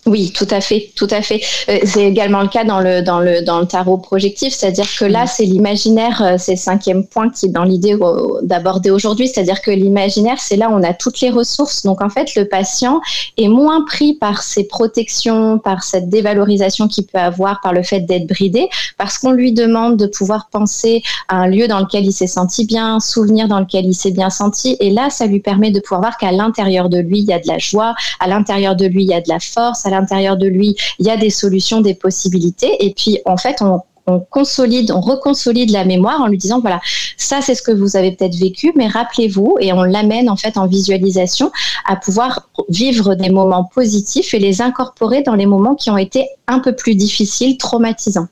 Oui, 0.05 0.33
tout 0.33 0.49
à 0.51 0.61
fait, 0.61 0.91
tout 0.97 1.07
à 1.11 1.23
fait. 1.23 1.41
Euh, 1.69 1.79
c'est 1.85 2.05
également 2.05 2.43
le 2.43 2.49
cas 2.49 2.65
dans 2.65 2.81
le 2.81 3.03
dans 3.03 3.21
le 3.21 3.41
dans 3.45 3.61
le 3.61 3.67
tarot 3.67 3.99
projectif, 3.99 4.53
c'est-à-dire 4.53 4.89
que 4.99 5.05
là, 5.05 5.25
mm. 5.25 5.27
c'est 5.29 5.45
l'imaginaire, 5.45 6.23
euh, 6.23 6.35
c'est 6.39 6.53
le 6.53 6.59
cinquième 6.59 7.07
point 7.07 7.31
qui 7.31 7.47
est 7.47 7.51
dans 7.51 7.63
l'idée 7.63 7.97
d'aborder 8.43 8.91
aujourd'hui, 8.91 9.29
c'est-à-dire 9.29 9.63
que 9.63 9.71
l'imaginaire, 9.71 10.41
c'est 10.41 10.57
là 10.57 10.71
où 10.71 10.73
on 10.73 10.83
a 10.83 10.93
toutes 10.93 11.21
les 11.21 11.31
ressources. 11.31 11.85
Donc 11.85 12.03
en 12.03 12.11
fait, 12.11 12.35
le 12.35 12.49
patient 12.49 13.01
est 13.37 13.47
moins 13.47 13.85
pris 13.85 14.15
par 14.15 14.43
ses 14.43 14.65
protections, 14.65 15.61
par 15.61 15.85
cette 15.85 16.09
dévalorisation 16.09 16.89
qu'il 16.89 17.07
peut 17.07 17.19
avoir, 17.19 17.61
par 17.61 17.73
le 17.73 17.85
fait 17.85 18.01
d'être 18.01 18.27
bridé, 18.27 18.69
parce 18.99 19.19
qu'on 19.19 19.31
lui 19.31 19.53
demande 19.53 19.97
de 19.99 20.07
pouvoir 20.07 20.49
penser 20.51 21.05
à 21.29 21.37
un 21.37 21.47
lieu 21.47 21.69
dans 21.69 21.79
lequel 21.79 22.05
il 22.05 22.13
s'est 22.13 22.27
senti 22.27 22.67
bien, 22.67 22.97
un 22.97 23.01
souvenir 23.01 23.47
dans 23.47 23.61
lequel 23.61 23.87
il 23.87 23.95
s'est 23.95 24.11
bien 24.11 24.31
senti, 24.31 24.77
et 24.81 24.91
là, 24.91 25.11
ça 25.11 25.27
lui 25.27 25.39
permet 25.39 25.71
de 25.71 25.79
pouvoir 25.79 26.01
voir 26.01 26.19
qu'à 26.19 26.33
l'intérieur 26.33 26.89
de 26.89 26.99
lui, 26.99 27.21
il 27.21 27.27
y 27.27 27.33
a 27.33 27.39
de 27.39 27.47
la 27.47 27.59
joie, 27.59 27.95
à 28.19 28.27
l'intérieur 28.27 28.75
de 28.75 28.87
lui, 28.87 29.05
il 29.05 29.11
y 29.11 29.15
a 29.15 29.21
de 29.21 29.29
la 29.29 29.39
force, 29.39 29.87
l'intérieur 29.93 30.37
de 30.37 30.47
lui, 30.47 30.77
il 30.99 31.07
y 31.07 31.11
a 31.11 31.17
des 31.17 31.31
solutions, 31.31 31.81
des 31.81 31.95
possibilités. 31.95 32.85
Et 32.85 32.93
puis, 32.93 33.21
en 33.25 33.37
fait, 33.37 33.63
on, 33.63 33.83
on 34.07 34.21
consolide, 34.21 34.91
on 34.91 35.01
reconsolide 35.01 35.71
la 35.71 35.85
mémoire 35.85 36.21
en 36.21 36.27
lui 36.27 36.39
disant 36.39 36.61
voilà, 36.61 36.81
ça 37.17 37.41
c'est 37.41 37.55
ce 37.55 37.63
que 37.63 37.71
vous 37.71 37.97
avez 37.97 38.13
peut-être 38.13 38.35
vécu, 38.35 38.73
mais 38.77 38.89
rappelez-vous 38.89 39.59
et 39.61 39.73
on 39.73 39.83
l'amène 39.83 40.29
en 40.29 40.37
fait 40.37 40.57
en 40.57 40.67
visualisation 40.67 41.53
à 41.87 41.97
pouvoir 41.97 42.49
vivre 42.69 43.15
des 43.15 43.31
moments 43.31 43.65
positifs 43.65 44.35
et 44.35 44.39
les 44.39 44.61
incorporer 44.61 45.23
dans 45.23 45.35
les 45.35 45.47
moments 45.47 45.75
qui 45.75 45.91
ont 45.91 45.99
été 45.99 46.27
un 46.47 46.59
peu 46.59 46.75
plus 46.75 46.95
difficiles, 46.95 47.57
traumatisants. 47.59 48.29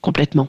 Complètement. 0.00 0.48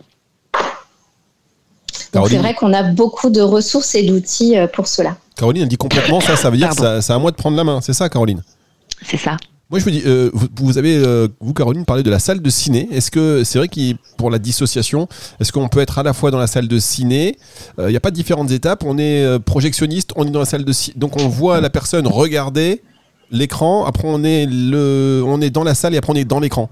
Donc 2.13 2.29
c'est 2.29 2.37
vrai 2.37 2.53
qu'on 2.53 2.73
a 2.73 2.83
beaucoup 2.83 3.29
de 3.29 3.41
ressources 3.41 3.93
et 3.95 4.03
d'outils 4.03 4.55
pour 4.73 4.87
cela. 4.87 5.17
Caroline, 5.35 5.63
elle 5.63 5.69
dit 5.69 5.77
complètement 5.77 6.19
ça, 6.19 6.35
ça 6.35 6.49
veut 6.49 6.57
dire 6.57 6.69
que 6.69 7.01
c'est 7.01 7.13
à 7.13 7.19
moi 7.19 7.31
de 7.31 7.35
prendre 7.35 7.55
la 7.57 7.63
main, 7.63 7.79
c'est 7.81 7.93
ça 7.93 8.09
Caroline? 8.09 8.41
C'est 9.01 9.17
ça. 9.17 9.37
Moi, 9.69 9.79
je 9.79 9.83
vous 9.83 9.91
dis, 9.91 10.03
euh, 10.05 10.31
vous, 10.55 10.77
avez, 10.77 10.95
euh, 10.95 11.27
vous, 11.41 11.53
Caroline, 11.53 11.83
parlé 11.83 12.01
de 12.01 12.09
la 12.09 12.19
salle 12.19 12.41
de 12.41 12.49
ciné. 12.49 12.87
Est-ce 12.89 13.11
que 13.11 13.43
c'est 13.43 13.57
vrai 13.57 13.67
qu'il 13.67 13.97
pour 14.17 14.29
la 14.29 14.39
dissociation, 14.39 15.09
est-ce 15.41 15.51
qu'on 15.51 15.67
peut 15.67 15.81
être 15.81 15.99
à 15.99 16.03
la 16.03 16.13
fois 16.13 16.31
dans 16.31 16.37
la 16.37 16.47
salle 16.47 16.69
de 16.69 16.79
ciné 16.79 17.37
euh, 17.77 17.89
Il 17.89 17.91
n'y 17.91 17.97
a 17.97 17.99
pas 17.99 18.11
de 18.11 18.15
différentes 18.15 18.51
étapes. 18.51 18.85
On 18.85 18.97
est 18.97 19.39
projectionniste, 19.39 20.11
on 20.15 20.25
est 20.25 20.31
dans 20.31 20.39
la 20.39 20.45
salle 20.45 20.63
de 20.63 20.71
ciné. 20.71 20.95
Donc, 20.97 21.17
on 21.21 21.27
voit 21.27 21.59
la 21.59 21.69
personne 21.69 22.07
regarder 22.07 22.81
l'écran. 23.29 23.85
Après, 23.85 24.07
on 24.07 24.23
est, 24.23 24.45
le, 24.49 25.21
on 25.25 25.41
est 25.41 25.49
dans 25.49 25.65
la 25.65 25.75
salle 25.75 25.93
et 25.95 25.97
après, 25.97 26.13
on 26.13 26.15
est 26.15 26.23
dans 26.23 26.39
l'écran. 26.39 26.69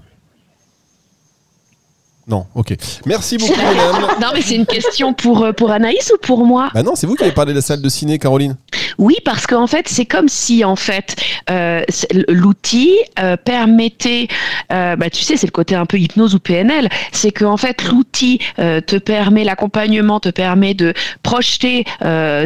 Non, 2.26 2.46
ok. 2.54 2.76
Merci 3.04 3.36
beaucoup, 3.36 3.52
madame. 3.56 4.06
non, 4.22 4.28
mais 4.32 4.40
c'est 4.40 4.56
une 4.56 4.66
question 4.66 5.12
pour, 5.12 5.46
pour 5.54 5.70
Anaïs 5.70 6.10
ou 6.14 6.18
pour 6.18 6.46
moi? 6.46 6.70
Bah 6.72 6.82
non, 6.82 6.94
c'est 6.94 7.06
vous 7.06 7.14
qui 7.14 7.24
avez 7.24 7.32
parlé 7.32 7.52
de 7.52 7.58
la 7.58 7.62
salle 7.62 7.82
de 7.82 7.88
ciné, 7.90 8.18
Caroline. 8.18 8.56
Oui, 8.98 9.16
parce 9.24 9.46
qu'en 9.46 9.66
fait, 9.66 9.88
c'est 9.88 10.06
comme 10.06 10.28
si, 10.28 10.64
en 10.64 10.76
fait, 10.76 11.16
euh, 11.50 11.82
l'outil 12.28 12.94
euh, 13.18 13.36
permettait, 13.36 14.28
bah, 14.70 15.10
tu 15.12 15.22
sais, 15.22 15.36
c'est 15.36 15.46
le 15.46 15.52
côté 15.52 15.74
un 15.74 15.86
peu 15.86 15.98
hypnose 15.98 16.34
ou 16.34 16.38
PNL, 16.38 16.88
c'est 17.12 17.30
qu'en 17.30 17.56
fait, 17.56 17.84
l'outil 17.84 18.40
te 18.56 18.96
permet, 18.96 19.44
l'accompagnement 19.44 20.20
te 20.20 20.28
permet 20.28 20.74
de 20.74 20.92
projeter 21.22 21.84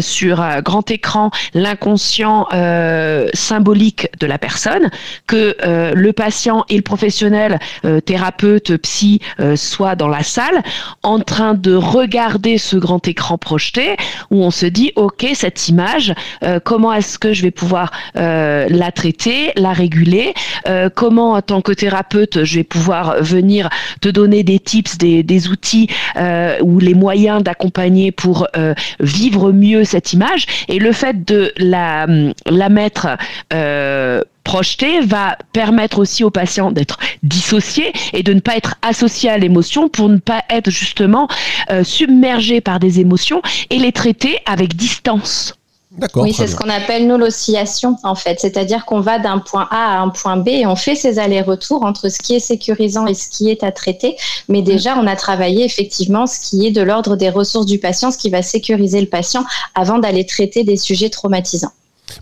sur 0.01 0.41
un 0.41 0.61
grand 0.61 0.91
écran 0.91 1.31
l'inconscient 1.55 2.47
symbolique 3.35 4.09
de 4.19 4.27
la 4.27 4.39
personne, 4.39 4.91
que 5.27 5.57
le 5.95 6.13
patient 6.13 6.65
et 6.69 6.77
le 6.77 6.83
professionnel, 6.83 7.59
thérapeute, 8.05 8.77
psy, 8.79 9.21
soit 9.57 9.97
dans 9.97 10.09
la 10.09 10.23
salle 10.23 10.63
en 11.03 11.19
train 11.21 11.55
de 11.55 11.75
regarder 11.75 12.59
ce 12.59 12.77
grand 12.77 13.07
écran 13.09 13.39
projeté 13.39 13.97
où 14.31 14.43
on 14.43 14.51
se 14.51 14.67
dit 14.67 14.93
ok 14.97 15.27
cette 15.35 15.69
image 15.69 16.11
euh, 16.11 16.15
comment 16.65 16.93
est-ce 16.93 17.19
que 17.19 17.33
je 17.33 17.43
vais 17.43 17.51
pouvoir 17.51 17.93
euh, 18.17 18.67
la 18.69 18.93
traiter 18.93 19.53
la 19.57 19.73
réguler? 19.73 20.35
Euh, 20.69 20.89
comment 20.95 21.33
en 21.33 21.43
tant 21.43 21.61
que 21.61 21.73
thérapeute 21.73 22.45
je 22.45 22.57
vais 22.57 22.65
pouvoir 22.65 23.23
venir 23.23 23.69
te 24.01 24.09
donner 24.09 24.43
des 24.43 24.59
tips 24.59 24.99
des, 24.99 25.23
des 25.23 25.49
outils 25.49 25.89
ou 26.63 26.79
les 26.79 26.95
moyens 26.95 27.43
d'accompagner 27.43 28.13
pour 28.13 28.49
vivre 29.01 29.53
mieux 29.53 29.85
cette 29.85 30.13
image? 30.13 30.47
Et 30.69 30.79
le 30.79 30.93
fait 30.93 31.25
de 31.25 31.53
la 31.59 32.07
la 32.47 32.69
mettre 32.69 33.17
projeté 34.45 35.01
va 35.01 35.37
permettre 35.53 35.99
aussi 35.99 36.25
au 36.25 36.31
patient 36.31 36.73
d'être 36.73 36.99
dissocié 37.23 37.93
et 38.13 38.23
de 38.23 38.33
ne 38.33 38.41
pas 38.41 38.57
être 38.57 38.75
associé 38.83 39.31
à 39.31 39.39
l'émotion 39.39 39.89
pour 39.89 40.09
ne 40.09 40.19
pas 40.19 40.43
être 40.51 40.71
justement 40.71 41.29
euh, 41.71 41.85
submergé 41.85 42.61
par 42.61 42.81
des 42.81 43.01
émotions 43.01 43.43
et 43.71 43.79
les 43.79 43.93
traiter 43.93 44.39
avec 44.47 44.75
distance. 44.75 45.55
D'accord. 45.93 46.23
Oui, 46.23 46.33
c'est 46.33 46.47
ce 46.47 46.55
qu'on 46.55 46.69
appelle 46.69 47.09
nous 47.09 47.17
l'oscillation 47.17 47.97
en 48.05 48.15
fait, 48.15 48.39
c'est-à-dire 48.39 48.85
qu'on 48.85 49.01
va 49.01 49.19
d'un 49.19 49.39
point 49.39 49.67
A 49.73 49.97
à 49.97 50.01
un 50.01 50.09
point 50.09 50.37
B 50.37 50.49
et 50.49 50.67
on 50.67 50.77
fait 50.77 50.95
ces 50.95 51.19
allers-retours 51.19 51.85
entre 51.85 52.09
ce 52.09 52.19
qui 52.19 52.37
est 52.37 52.41
sécurisant 52.41 53.09
et 53.09 53.15
ce 53.15 53.29
qui 53.29 53.51
est 53.51 53.65
à 53.65 53.73
traiter. 53.73 54.17
Mais 54.49 54.63
déjà, 54.63 54.97
on 54.97 55.07
a 55.09 55.17
travaillé 55.17 55.65
effectivement 55.65 56.29
ce 56.29 56.39
qui 56.39 56.67
est 56.67 56.71
de 56.71 56.81
l'ordre 56.81 57.17
des 57.17 57.29
ressources 57.29 57.67
du 57.67 57.79
patient, 57.79 58.13
ce 58.13 58.19
qui 58.19 58.31
va 58.31 58.41
sécuriser 58.41 59.01
le 59.01 59.09
patient 59.09 59.45
avant 59.75 59.99
d'aller 59.99 60.25
traiter 60.25 60.63
des 60.63 60.77
sujets 60.77 61.11
traumatisants. 61.11 61.73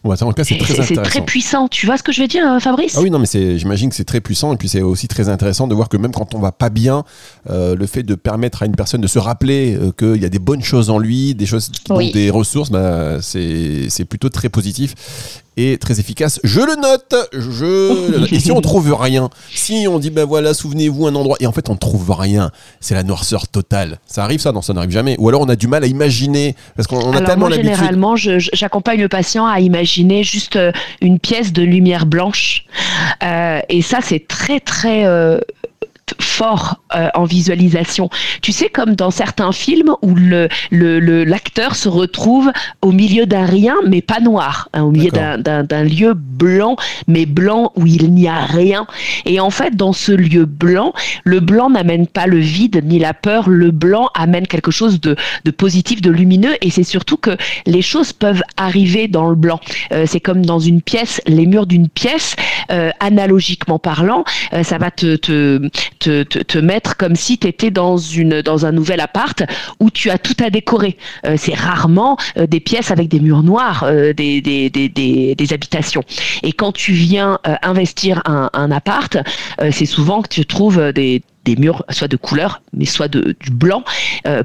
Bon, 0.04 0.14
c'est 0.16 0.58
très 0.58 0.82
C'est 0.82 1.02
très 1.02 1.20
puissant. 1.22 1.68
Tu 1.68 1.86
vois 1.86 1.96
ce 1.96 2.02
que 2.02 2.12
je 2.12 2.22
veux 2.22 2.28
dire, 2.28 2.46
euh, 2.46 2.58
Fabrice? 2.58 2.96
Ah 2.96 3.00
oui, 3.02 3.10
non, 3.10 3.18
mais 3.18 3.26
j'imagine 3.58 3.90
que 3.90 3.96
c'est 3.96 4.04
très 4.04 4.20
puissant. 4.20 4.52
Et 4.52 4.56
puis, 4.56 4.68
c'est 4.68 4.82
aussi 4.82 5.08
très 5.08 5.28
intéressant 5.28 5.66
de 5.66 5.74
voir 5.74 5.88
que 5.88 5.96
même 5.96 6.12
quand 6.12 6.34
on 6.34 6.38
va 6.38 6.52
pas 6.52 6.70
bien, 6.70 7.04
euh, 7.50 7.74
le 7.74 7.86
fait 7.86 8.02
de 8.02 8.14
permettre 8.14 8.62
à 8.62 8.66
une 8.66 8.76
personne 8.76 9.00
de 9.00 9.06
se 9.06 9.18
rappeler 9.18 9.76
euh, 9.76 9.92
qu'il 9.92 10.22
y 10.22 10.26
a 10.26 10.28
des 10.28 10.38
bonnes 10.38 10.62
choses 10.62 10.90
en 10.90 10.98
lui, 10.98 11.34
des 11.34 11.46
choses 11.46 11.70
qui 11.70 11.92
ont 11.92 11.98
des 11.98 12.30
ressources, 12.30 12.70
bah, 12.70 13.20
c'est 13.20 14.04
plutôt 14.08 14.28
très 14.28 14.48
positif 14.48 14.94
et 15.58 15.76
très 15.76 15.98
efficace. 15.98 16.40
Je 16.44 16.60
le 16.60 16.80
note. 16.80 17.14
Je... 17.32 18.32
Et 18.34 18.38
si 18.38 18.52
on 18.52 18.60
trouve 18.60 18.94
rien, 18.94 19.28
si 19.52 19.86
on 19.90 19.98
dit 19.98 20.10
ben 20.10 20.24
voilà, 20.24 20.54
souvenez-vous 20.54 21.06
un 21.06 21.14
endroit, 21.14 21.36
et 21.40 21.46
en 21.46 21.52
fait 21.52 21.68
on 21.68 21.76
trouve 21.76 22.10
rien, 22.12 22.50
c'est 22.80 22.94
la 22.94 23.02
noirceur 23.02 23.48
totale. 23.48 23.98
Ça 24.06 24.22
arrive 24.22 24.40
ça 24.40 24.52
Non, 24.52 24.62
ça 24.62 24.72
n'arrive 24.72 24.90
jamais. 24.90 25.16
Ou 25.18 25.28
alors 25.28 25.40
on 25.40 25.48
a 25.48 25.56
du 25.56 25.66
mal 25.66 25.82
à 25.82 25.86
imaginer 25.86 26.54
parce 26.76 26.86
qu'on 26.86 27.12
a 27.12 27.20
tellement 27.20 27.48
l'habitude. 27.48 27.74
Généralement, 27.74 28.14
j'accompagne 28.16 29.00
le 29.00 29.08
patient 29.08 29.46
à 29.46 29.58
imaginer 29.60 30.22
juste 30.22 30.56
euh, 30.56 30.70
une 31.00 31.18
pièce 31.18 31.52
de 31.52 31.62
lumière 31.62 32.06
blanche, 32.06 32.64
euh, 33.24 33.60
et 33.68 33.82
ça 33.82 33.98
c'est 34.00 34.28
très 34.28 34.60
très 34.60 35.04
euh, 35.06 35.40
fort 36.20 36.80
euh, 36.94 37.08
en 37.14 37.24
visualisation. 37.24 38.08
Tu 38.42 38.52
sais, 38.52 38.68
comme 38.68 38.94
dans 38.94 39.10
certains 39.10 39.52
films 39.52 39.94
où 40.02 40.14
le, 40.14 40.48
le, 40.70 41.24
l'acteur 41.24 41.76
se 41.76 41.88
retrouve 41.88 42.50
au 42.82 42.92
milieu 42.92 43.26
d'un 43.26 43.44
rien, 43.44 43.74
mais 43.86 44.02
pas 44.02 44.20
noir, 44.20 44.68
hein, 44.72 44.82
au 44.82 44.90
milieu 44.90 45.10
d'un, 45.10 45.38
d'un, 45.38 45.84
lieu 45.84 46.14
blanc, 46.14 46.76
mais 47.06 47.26
blanc 47.26 47.72
où 47.76 47.86
il 47.86 48.12
n'y 48.12 48.28
a 48.28 48.44
rien. 48.44 48.86
Et 49.26 49.40
en 49.40 49.50
fait, 49.50 49.76
dans 49.76 49.92
ce 49.92 50.12
lieu 50.12 50.44
blanc, 50.44 50.92
le 51.24 51.40
blanc 51.40 51.70
n'amène 51.70 52.06
pas 52.06 52.26
le 52.26 52.38
vide 52.38 52.82
ni 52.84 52.98
la 52.98 53.14
peur, 53.14 53.48
le 53.48 53.70
blanc 53.70 54.08
amène 54.14 54.46
quelque 54.46 54.70
chose 54.70 55.00
de, 55.00 55.16
de 55.44 55.50
positif, 55.50 56.00
de 56.00 56.10
lumineux, 56.10 56.54
et 56.60 56.70
c'est 56.70 56.84
surtout 56.84 57.16
que 57.16 57.36
les 57.66 57.82
choses 57.82 58.12
peuvent 58.12 58.42
arriver 58.56 59.08
dans 59.08 59.28
le 59.28 59.34
blanc. 59.34 59.60
Euh, 59.92 60.04
c'est 60.06 60.20
comme 60.20 60.44
dans 60.44 60.58
une 60.58 60.82
pièce, 60.82 61.20
les 61.26 61.46
murs 61.46 61.66
d'une 61.66 61.88
pièce, 61.88 62.36
euh, 62.70 62.90
analogiquement 63.00 63.78
parlant, 63.78 64.24
ça 64.62 64.78
va 64.78 64.90
te, 64.90 65.16
te, 65.16 65.68
te, 65.98 66.58
mettre 66.58 66.96
comme 66.96 67.16
si 67.16 67.38
tu 67.38 67.46
étais 67.46 67.70
dans, 67.70 67.96
une, 67.96 68.42
dans 68.42 68.66
un 68.66 68.72
nouvel 68.72 69.00
appart 69.00 69.42
où 69.80 69.90
tu 69.90 70.10
as 70.10 70.18
tout 70.18 70.36
à 70.42 70.50
décorer. 70.50 70.96
Euh, 71.26 71.34
c'est 71.36 71.54
rarement 71.54 72.16
euh, 72.36 72.46
des 72.46 72.60
pièces 72.60 72.90
avec 72.90 73.08
des 73.08 73.20
murs 73.20 73.42
noirs, 73.42 73.84
euh, 73.84 74.12
des, 74.12 74.40
des, 74.40 74.70
des, 74.70 74.88
des, 74.88 75.52
habitations. 75.52 76.02
Et 76.42 76.52
quand 76.52 76.72
tu 76.72 76.92
viens 76.92 77.38
investir 77.62 78.20
un, 78.26 78.50
un 78.52 78.70
appart, 78.70 79.16
c'est 79.70 79.86
souvent 79.86 80.20
que 80.20 80.28
tu 80.28 80.44
trouves 80.44 80.92
des 80.92 81.22
des 81.44 81.56
murs 81.56 81.82
soit 81.88 82.08
de 82.08 82.16
couleur 82.18 82.60
mais 82.74 82.84
soit 82.84 83.08
de, 83.08 83.34
du 83.40 83.50
blanc 83.50 83.82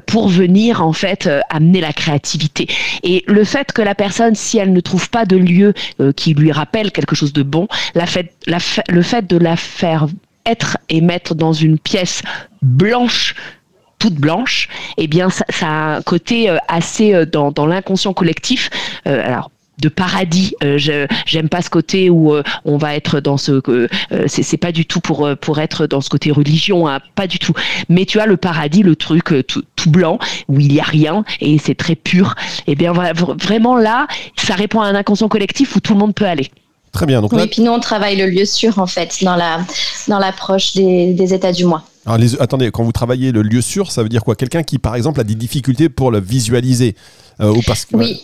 pour 0.06 0.28
venir 0.28 0.82
en 0.82 0.94
fait 0.94 1.28
amener 1.50 1.82
la 1.82 1.92
créativité 1.92 2.66
et 3.02 3.22
le 3.26 3.44
fait 3.44 3.72
que 3.72 3.82
la 3.82 3.94
personne 3.94 4.34
si 4.34 4.56
elle 4.56 4.72
ne 4.72 4.80
trouve 4.80 5.10
pas 5.10 5.26
de 5.26 5.36
lieu 5.36 5.74
qui 6.16 6.32
lui 6.32 6.50
rappelle 6.50 6.92
quelque 6.92 7.14
chose 7.14 7.34
de 7.34 7.42
bon 7.42 7.68
la 7.94 8.06
fait, 8.06 8.32
la, 8.46 8.58
le 8.88 9.02
fait 9.02 9.26
de 9.26 9.36
la 9.36 9.56
faire 9.56 10.06
être 10.46 10.78
et 10.88 11.00
mettre 11.00 11.34
dans 11.34 11.52
une 11.52 11.78
pièce 11.78 12.22
blanche 12.62 13.34
toute 14.04 14.16
blanche, 14.16 14.68
eh 14.98 15.06
bien 15.06 15.30
ça, 15.30 15.44
a 15.62 15.96
un 15.96 16.02
côté 16.02 16.50
euh, 16.50 16.58
assez 16.68 17.14
euh, 17.14 17.24
dans, 17.24 17.66
l'inconscient 17.66 18.12
collectif. 18.12 18.68
Euh, 19.06 19.24
alors 19.24 19.50
de 19.78 19.88
paradis. 19.88 20.54
j'aime 20.76 21.48
pas 21.48 21.60
ce 21.60 21.68
côté 21.68 22.08
où 22.08 22.32
on 22.64 22.76
va 22.76 22.94
être 22.94 23.18
dans 23.18 23.36
ce 23.36 23.60
c'est 24.28 24.56
pas 24.56 24.70
du 24.70 24.86
tout 24.86 25.00
pour 25.00 25.28
pour 25.40 25.58
être 25.58 25.88
dans 25.88 26.00
ce 26.00 26.08
côté 26.08 26.30
religion, 26.30 26.86
hein, 26.86 27.00
pas 27.16 27.26
du 27.26 27.40
tout. 27.40 27.54
Mais 27.88 28.04
tu 28.04 28.20
as 28.20 28.26
le 28.26 28.36
paradis, 28.36 28.84
le 28.84 28.94
truc 28.94 29.34
tout, 29.48 29.90
blanc 29.90 30.20
où 30.46 30.60
il 30.60 30.72
y 30.72 30.78
a 30.78 30.84
rien 30.84 31.24
et 31.40 31.58
c'est 31.58 31.74
très 31.74 31.96
pur. 31.96 32.36
Et 32.68 32.72
eh 32.72 32.74
bien 32.76 32.92
vraiment 32.92 33.76
là, 33.76 34.06
ça 34.36 34.54
répond 34.54 34.80
à 34.80 34.86
un 34.86 34.94
inconscient 34.94 35.28
collectif 35.28 35.74
où 35.74 35.80
tout 35.80 35.94
le 35.94 35.98
monde 35.98 36.14
peut 36.14 36.26
aller. 36.26 36.52
Très 36.94 37.06
bien. 37.06 37.20
Donc 37.20 37.32
oui, 37.32 37.46
puis 37.48 37.60
nous, 37.60 37.72
on 37.72 37.80
travaille 37.80 38.16
le 38.16 38.26
lieu 38.26 38.44
sûr, 38.44 38.78
en 38.78 38.86
fait, 38.86 39.18
dans 39.22 39.34
la 39.36 39.58
dans 40.08 40.20
l'approche 40.20 40.74
des, 40.74 41.12
des 41.12 41.34
états 41.34 41.52
du 41.52 41.64
mois. 41.64 41.82
Alors 42.06 42.18
les, 42.18 42.40
attendez, 42.40 42.70
quand 42.70 42.84
vous 42.84 42.92
travaillez 42.92 43.32
le 43.32 43.42
lieu 43.42 43.60
sûr, 43.60 43.90
ça 43.90 44.02
veut 44.02 44.08
dire 44.08 44.22
quoi? 44.22 44.36
Quelqu'un 44.36 44.62
qui, 44.62 44.78
par 44.78 44.94
exemple, 44.94 45.20
a 45.20 45.24
des 45.24 45.34
difficultés 45.34 45.88
pour 45.88 46.10
le 46.12 46.20
visualiser 46.20 46.94
euh, 47.40 47.52
ou 47.52 47.62
parce 47.66 47.84
que, 47.84 47.96
Oui, 47.96 48.22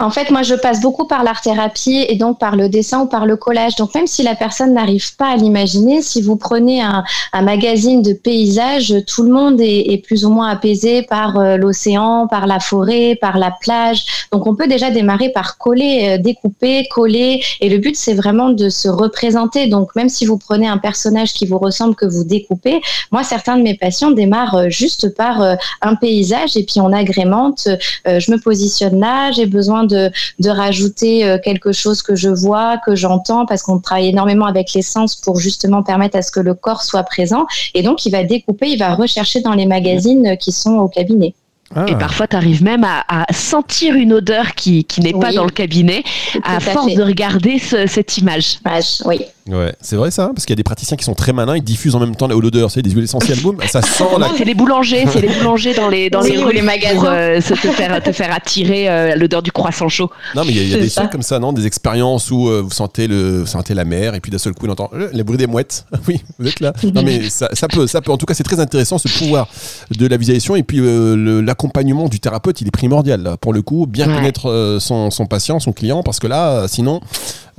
en 0.00 0.10
fait, 0.10 0.30
moi, 0.30 0.42
je 0.42 0.56
passe 0.56 0.80
beaucoup 0.80 1.06
par 1.06 1.22
l'art-thérapie 1.22 2.04
et 2.08 2.16
donc 2.16 2.40
par 2.40 2.56
le 2.56 2.68
dessin 2.68 3.02
ou 3.02 3.06
par 3.06 3.26
le 3.26 3.36
collage. 3.36 3.76
Donc, 3.76 3.94
même 3.94 4.08
si 4.08 4.24
la 4.24 4.34
personne 4.34 4.74
n'arrive 4.74 5.14
pas 5.16 5.28
à 5.28 5.36
l'imaginer, 5.36 6.02
si 6.02 6.20
vous 6.20 6.34
prenez 6.34 6.82
un, 6.82 7.04
magazine 7.42 8.02
de 8.02 8.12
paysages, 8.12 8.94
tout 9.06 9.22
le 9.22 9.30
monde 9.30 9.60
est, 9.60 10.02
plus 10.04 10.24
ou 10.24 10.30
moins 10.30 10.48
apaisé 10.48 11.02
par 11.02 11.38
euh, 11.38 11.56
l'océan, 11.56 12.26
par 12.26 12.46
la 12.46 12.58
forêt, 12.58 13.16
par 13.20 13.38
la 13.38 13.52
plage. 13.60 14.04
Donc, 14.32 14.48
on 14.48 14.56
peut 14.56 14.66
déjà 14.66 14.90
démarrer 14.90 15.28
par 15.28 15.58
coller, 15.58 16.08
euh, 16.08 16.18
découper, 16.20 16.88
coller. 16.90 17.42
Et 17.60 17.68
le 17.68 17.78
but, 17.78 17.94
c'est 17.94 18.14
vraiment 18.14 18.50
de 18.50 18.68
se 18.68 18.88
représenter. 18.88 19.68
Donc, 19.68 19.94
même 19.94 20.08
si 20.08 20.26
vous 20.26 20.38
prenez 20.38 20.66
un 20.66 20.78
personnage 20.78 21.32
qui 21.32 21.46
vous 21.46 21.58
ressemble, 21.58 21.94
que 21.94 22.06
vous 22.06 22.24
découpez, 22.24 22.80
moi, 23.12 23.22
certains 23.22 23.56
de 23.56 23.62
mes 23.62 23.76
patients 23.76 24.10
démarrent 24.10 24.56
euh, 24.56 24.68
juste 24.70 25.14
par 25.14 25.56
un 25.82 25.94
paysage 25.94 26.56
et 26.56 26.64
puis 26.64 26.80
on 26.80 26.92
agrémente. 26.92 27.68
je 28.06 28.30
me 28.30 28.38
positionne 28.38 28.98
là, 28.98 29.30
j'ai 29.30 29.46
besoin 29.46 29.83
de, 29.84 30.10
rajouter 30.44 31.24
euh, 31.24 31.38
quelque 31.42 31.72
chose 31.72 32.02
que 32.02 32.14
je 32.14 32.28
vois, 32.28 32.78
que 32.84 32.94
j'entends, 32.94 33.46
parce 33.46 33.62
qu'on 33.62 33.78
travaille 33.78 34.08
énormément 34.08 34.46
avec 34.46 34.72
les 34.74 34.82
sens 34.82 35.16
pour 35.16 35.40
justement 35.40 35.82
permettre 35.82 36.16
à 36.16 36.22
ce 36.22 36.30
que 36.30 36.40
le 36.40 36.54
corps 36.54 36.82
soit 36.82 37.02
présent. 37.02 37.46
Et 37.74 37.82
donc, 37.82 38.06
il 38.06 38.10
va 38.10 38.24
découper, 38.24 38.68
il 38.68 38.78
va 38.78 38.94
rechercher 38.94 39.40
dans 39.40 39.54
les 39.54 39.66
magazines 39.66 40.36
qui 40.38 40.52
sont 40.52 40.76
au 40.76 40.88
cabinet. 40.88 41.34
Ah. 41.74 41.86
Et 41.88 41.96
parfois, 41.96 42.26
tu 42.26 42.36
arrives 42.36 42.62
même 42.62 42.84
à, 42.84 43.26
sentir 43.32 43.94
une 43.94 44.12
odeur 44.12 44.54
qui, 44.54 44.86
n'est 44.98 45.12
pas 45.12 45.32
dans 45.32 45.44
le 45.44 45.50
cabinet 45.50 46.04
à 46.44 46.60
force 46.60 46.94
de 46.94 47.02
regarder 47.02 47.58
cette 47.58 48.18
image. 48.18 48.58
Oui. 49.04 49.20
Ouais, 49.46 49.74
c'est 49.82 49.96
vrai 49.96 50.10
ça, 50.10 50.30
parce 50.34 50.46
qu'il 50.46 50.52
y 50.52 50.56
a 50.56 50.56
des 50.56 50.62
praticiens 50.64 50.96
qui 50.96 51.04
sont 51.04 51.12
très 51.14 51.34
malins, 51.34 51.54
ils 51.56 51.62
diffusent 51.62 51.94
en 51.94 52.00
même 52.00 52.16
temps 52.16 52.26
l'odeur, 52.28 52.70
c'est 52.70 52.80
des 52.80 52.88
huiles 52.90 53.04
essentielles, 53.04 53.40
boum, 53.40 53.58
ça 53.68 53.82
sent 53.82 54.04
la... 54.18 54.30
C'est 54.38 54.44
les 54.46 54.54
boulangers, 54.54 55.04
c'est 55.12 55.20
les 55.20 55.28
boulangers 55.28 55.74
dans 55.74 55.88
les 55.90 56.08
dans 56.08 56.22
Oui, 56.22 56.30
les 56.32 56.38
rues 56.42 56.52
les 56.54 56.62
magasins. 56.62 56.94
pour 56.94 57.04
euh, 57.08 57.40
se- 57.42 57.52
te 57.52 57.68
faire 57.68 58.02
te 58.02 58.10
faire 58.12 58.34
attirer 58.34 58.88
euh, 58.88 59.16
l'odeur 59.16 59.42
du 59.42 59.52
croissant 59.52 59.90
chaud. 59.90 60.10
Non 60.34 60.44
mais 60.46 60.52
il 60.52 60.56
y 60.68 60.74
a, 60.74 60.78
y 60.78 60.80
des 60.80 60.88
ça. 60.88 61.02
trucs 61.02 61.12
comme 61.12 61.20
ça, 61.22 61.38
non 61.40 61.52
Des 61.52 61.66
expériences 61.66 62.30
où 62.30 62.48
euh, 62.48 62.62
vous 62.64 62.70
sentez 62.70 63.06
le, 63.06 63.40
vous 63.40 63.46
sentez 63.46 63.74
la 63.74 63.84
mer 63.84 64.14
et 64.14 64.20
puis 64.20 64.30
d'un 64.32 64.38
seul 64.38 64.54
coup 64.54 64.66
on 64.66 64.70
entend 64.70 64.88
euh, 64.94 65.10
les 65.12 65.22
bruits 65.22 65.36
des 65.36 65.46
mouettes. 65.46 65.84
oui, 66.08 66.22
vous 66.38 66.48
êtes 66.48 66.60
là. 66.60 66.72
Non 66.94 67.02
mais 67.02 67.28
ça, 67.28 67.50
ça 67.52 67.68
peut, 67.68 67.86
ça 67.86 68.00
peut. 68.00 68.12
En 68.12 68.16
tout 68.16 68.24
cas, 68.24 68.32
c'est 68.32 68.44
très 68.44 68.60
intéressant 68.60 68.96
ce 68.96 69.08
pouvoir 69.08 69.46
de 69.90 70.06
la 70.06 70.16
visualisation 70.16 70.56
et 70.56 70.62
puis 70.62 70.78
euh, 70.80 71.16
le- 71.16 71.42
l'accompagnement 71.42 72.08
du 72.08 72.18
thérapeute, 72.18 72.62
il 72.62 72.68
est 72.68 72.70
primordial 72.70 73.22
là, 73.22 73.36
pour 73.36 73.52
le 73.52 73.60
coup. 73.60 73.86
Bien 73.86 74.08
Ouais. 74.08 74.14
connaître 74.16 74.48
euh, 74.48 74.80
son, 74.80 75.10
son 75.10 75.26
patient, 75.26 75.60
son 75.60 75.72
client, 75.72 76.02
parce 76.02 76.18
que 76.18 76.26
là, 76.26 76.66
sinon, 76.68 77.00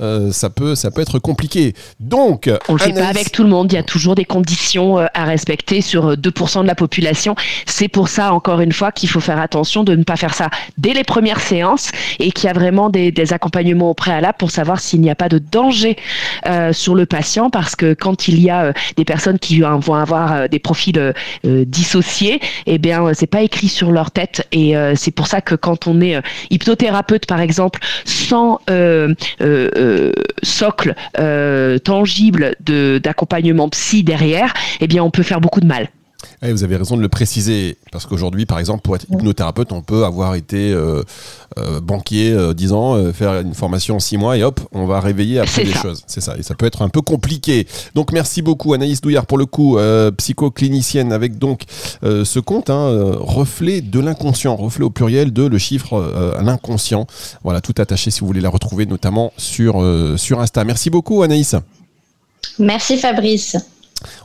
euh, 0.00 0.30
ça 0.32 0.50
peut, 0.50 0.74
ça 0.74 0.90
peut 0.90 1.00
être 1.00 1.18
compliqué. 1.18 1.74
Donc, 2.00 2.50
On 2.68 2.74
le 2.74 2.78
fait 2.78 2.92
pas 2.92 3.08
avec 3.08 3.32
tout 3.32 3.42
le 3.42 3.48
monde. 3.48 3.72
Il 3.72 3.76
y 3.76 3.78
a 3.78 3.82
toujours 3.82 4.14
des 4.14 4.24
conditions 4.24 4.98
euh, 4.98 5.06
à 5.14 5.24
respecter 5.24 5.80
sur 5.80 6.10
euh, 6.10 6.16
2% 6.16 6.62
de 6.62 6.66
la 6.66 6.74
population. 6.74 7.34
C'est 7.66 7.88
pour 7.88 8.08
ça, 8.08 8.32
encore 8.32 8.60
une 8.60 8.72
fois, 8.72 8.92
qu'il 8.92 9.08
faut 9.08 9.20
faire 9.20 9.40
attention 9.40 9.84
de 9.84 9.94
ne 9.94 10.04
pas 10.04 10.16
faire 10.16 10.34
ça 10.34 10.50
dès 10.78 10.92
les 10.92 11.04
premières 11.04 11.40
séances 11.40 11.90
et 12.18 12.32
qu'il 12.32 12.46
y 12.46 12.50
a 12.50 12.52
vraiment 12.52 12.90
des, 12.90 13.12
des 13.12 13.32
accompagnements 13.32 13.90
au 13.90 13.94
préalable 13.94 14.36
pour 14.38 14.50
savoir 14.50 14.80
s'il 14.80 15.00
n'y 15.00 15.10
a 15.10 15.14
pas 15.14 15.28
de 15.28 15.38
danger 15.38 15.96
euh, 16.46 16.72
sur 16.72 16.94
le 16.94 17.06
patient. 17.06 17.50
Parce 17.50 17.76
que 17.76 17.94
quand 17.94 18.28
il 18.28 18.40
y 18.40 18.50
a 18.50 18.64
euh, 18.66 18.72
des 18.96 19.04
personnes 19.04 19.38
qui 19.38 19.62
euh, 19.62 19.76
vont 19.76 19.94
avoir 19.94 20.32
euh, 20.32 20.48
des 20.48 20.58
profils 20.58 20.98
euh, 20.98 21.12
euh, 21.46 21.64
dissociés, 21.64 22.40
eh 22.66 22.78
bien, 22.78 23.04
euh, 23.04 23.12
c'est 23.14 23.26
pas 23.26 23.42
écrit 23.42 23.68
sur 23.68 23.92
leur 23.92 24.10
tête. 24.10 24.46
Et 24.52 24.76
euh, 24.76 24.94
c'est 24.96 25.10
pour 25.10 25.26
ça 25.26 25.40
que 25.40 25.54
quand 25.54 25.86
on 25.86 26.00
est 26.00 26.16
euh, 26.16 26.20
hypnothérapeute, 26.50 27.26
par 27.26 27.40
exemple, 27.40 27.80
sans 28.04 28.60
euh, 28.70 29.14
euh, 29.40 29.70
euh, 29.76 29.85
socle 30.42 30.94
euh, 31.18 31.78
tangible 31.78 32.56
de 32.60 32.98
d'accompagnement 33.02 33.68
psy 33.68 34.02
derrière, 34.02 34.52
eh 34.80 34.86
bien, 34.86 35.02
on 35.02 35.10
peut 35.10 35.22
faire 35.22 35.40
beaucoup 35.40 35.60
de 35.60 35.66
mal. 35.66 35.88
Ouais, 36.42 36.52
vous 36.52 36.64
avez 36.64 36.76
raison 36.76 36.96
de 36.96 37.02
le 37.02 37.08
préciser, 37.08 37.76
parce 37.92 38.06
qu'aujourd'hui, 38.06 38.46
par 38.46 38.58
exemple, 38.58 38.82
pour 38.82 38.94
être 38.96 39.06
hypnothérapeute, 39.10 39.72
on 39.72 39.82
peut 39.82 40.04
avoir 40.04 40.34
été 40.34 40.72
euh, 40.72 41.02
euh, 41.58 41.80
banquier 41.80 42.32
euh, 42.32 42.52
10 42.52 42.72
ans, 42.72 42.94
euh, 42.94 43.12
faire 43.12 43.40
une 43.40 43.54
formation 43.54 43.96
en 43.96 44.00
6 44.00 44.16
mois, 44.18 44.36
et 44.36 44.42
hop, 44.42 44.60
on 44.72 44.86
va 44.86 45.00
réveiller 45.00 45.38
après 45.40 45.64
des 45.64 45.72
ça. 45.72 45.82
choses. 45.82 46.02
C'est 46.06 46.20
ça, 46.20 46.36
et 46.38 46.42
ça 46.42 46.54
peut 46.54 46.66
être 46.66 46.82
un 46.82 46.88
peu 46.88 47.00
compliqué. 47.00 47.66
Donc 47.94 48.12
merci 48.12 48.42
beaucoup 48.42 48.74
Anaïs 48.74 49.00
Douillard 49.00 49.26
pour 49.26 49.38
le 49.38 49.46
coup, 49.46 49.78
psychoclinicienne, 50.18 51.12
avec 51.12 51.38
donc 51.38 51.62
ce 52.02 52.38
compte, 52.38 52.70
hein, 52.70 53.14
reflet 53.18 53.80
de 53.80 54.00
l'inconscient, 54.00 54.56
reflet 54.56 54.84
au 54.84 54.90
pluriel 54.90 55.32
de 55.32 55.44
le 55.44 55.58
chiffre 55.58 56.34
à 56.38 56.42
l'inconscient. 56.42 57.06
Voilà, 57.44 57.60
tout 57.60 57.74
attaché 57.78 58.10
si 58.10 58.20
vous 58.20 58.26
voulez 58.26 58.40
la 58.40 58.50
retrouver, 58.50 58.86
notamment 58.86 59.32
sur, 59.36 59.84
sur 60.16 60.40
Insta. 60.40 60.64
Merci 60.64 60.90
beaucoup 60.90 61.22
Anaïs. 61.22 61.56
Merci 62.58 62.96
Fabrice. 62.96 63.56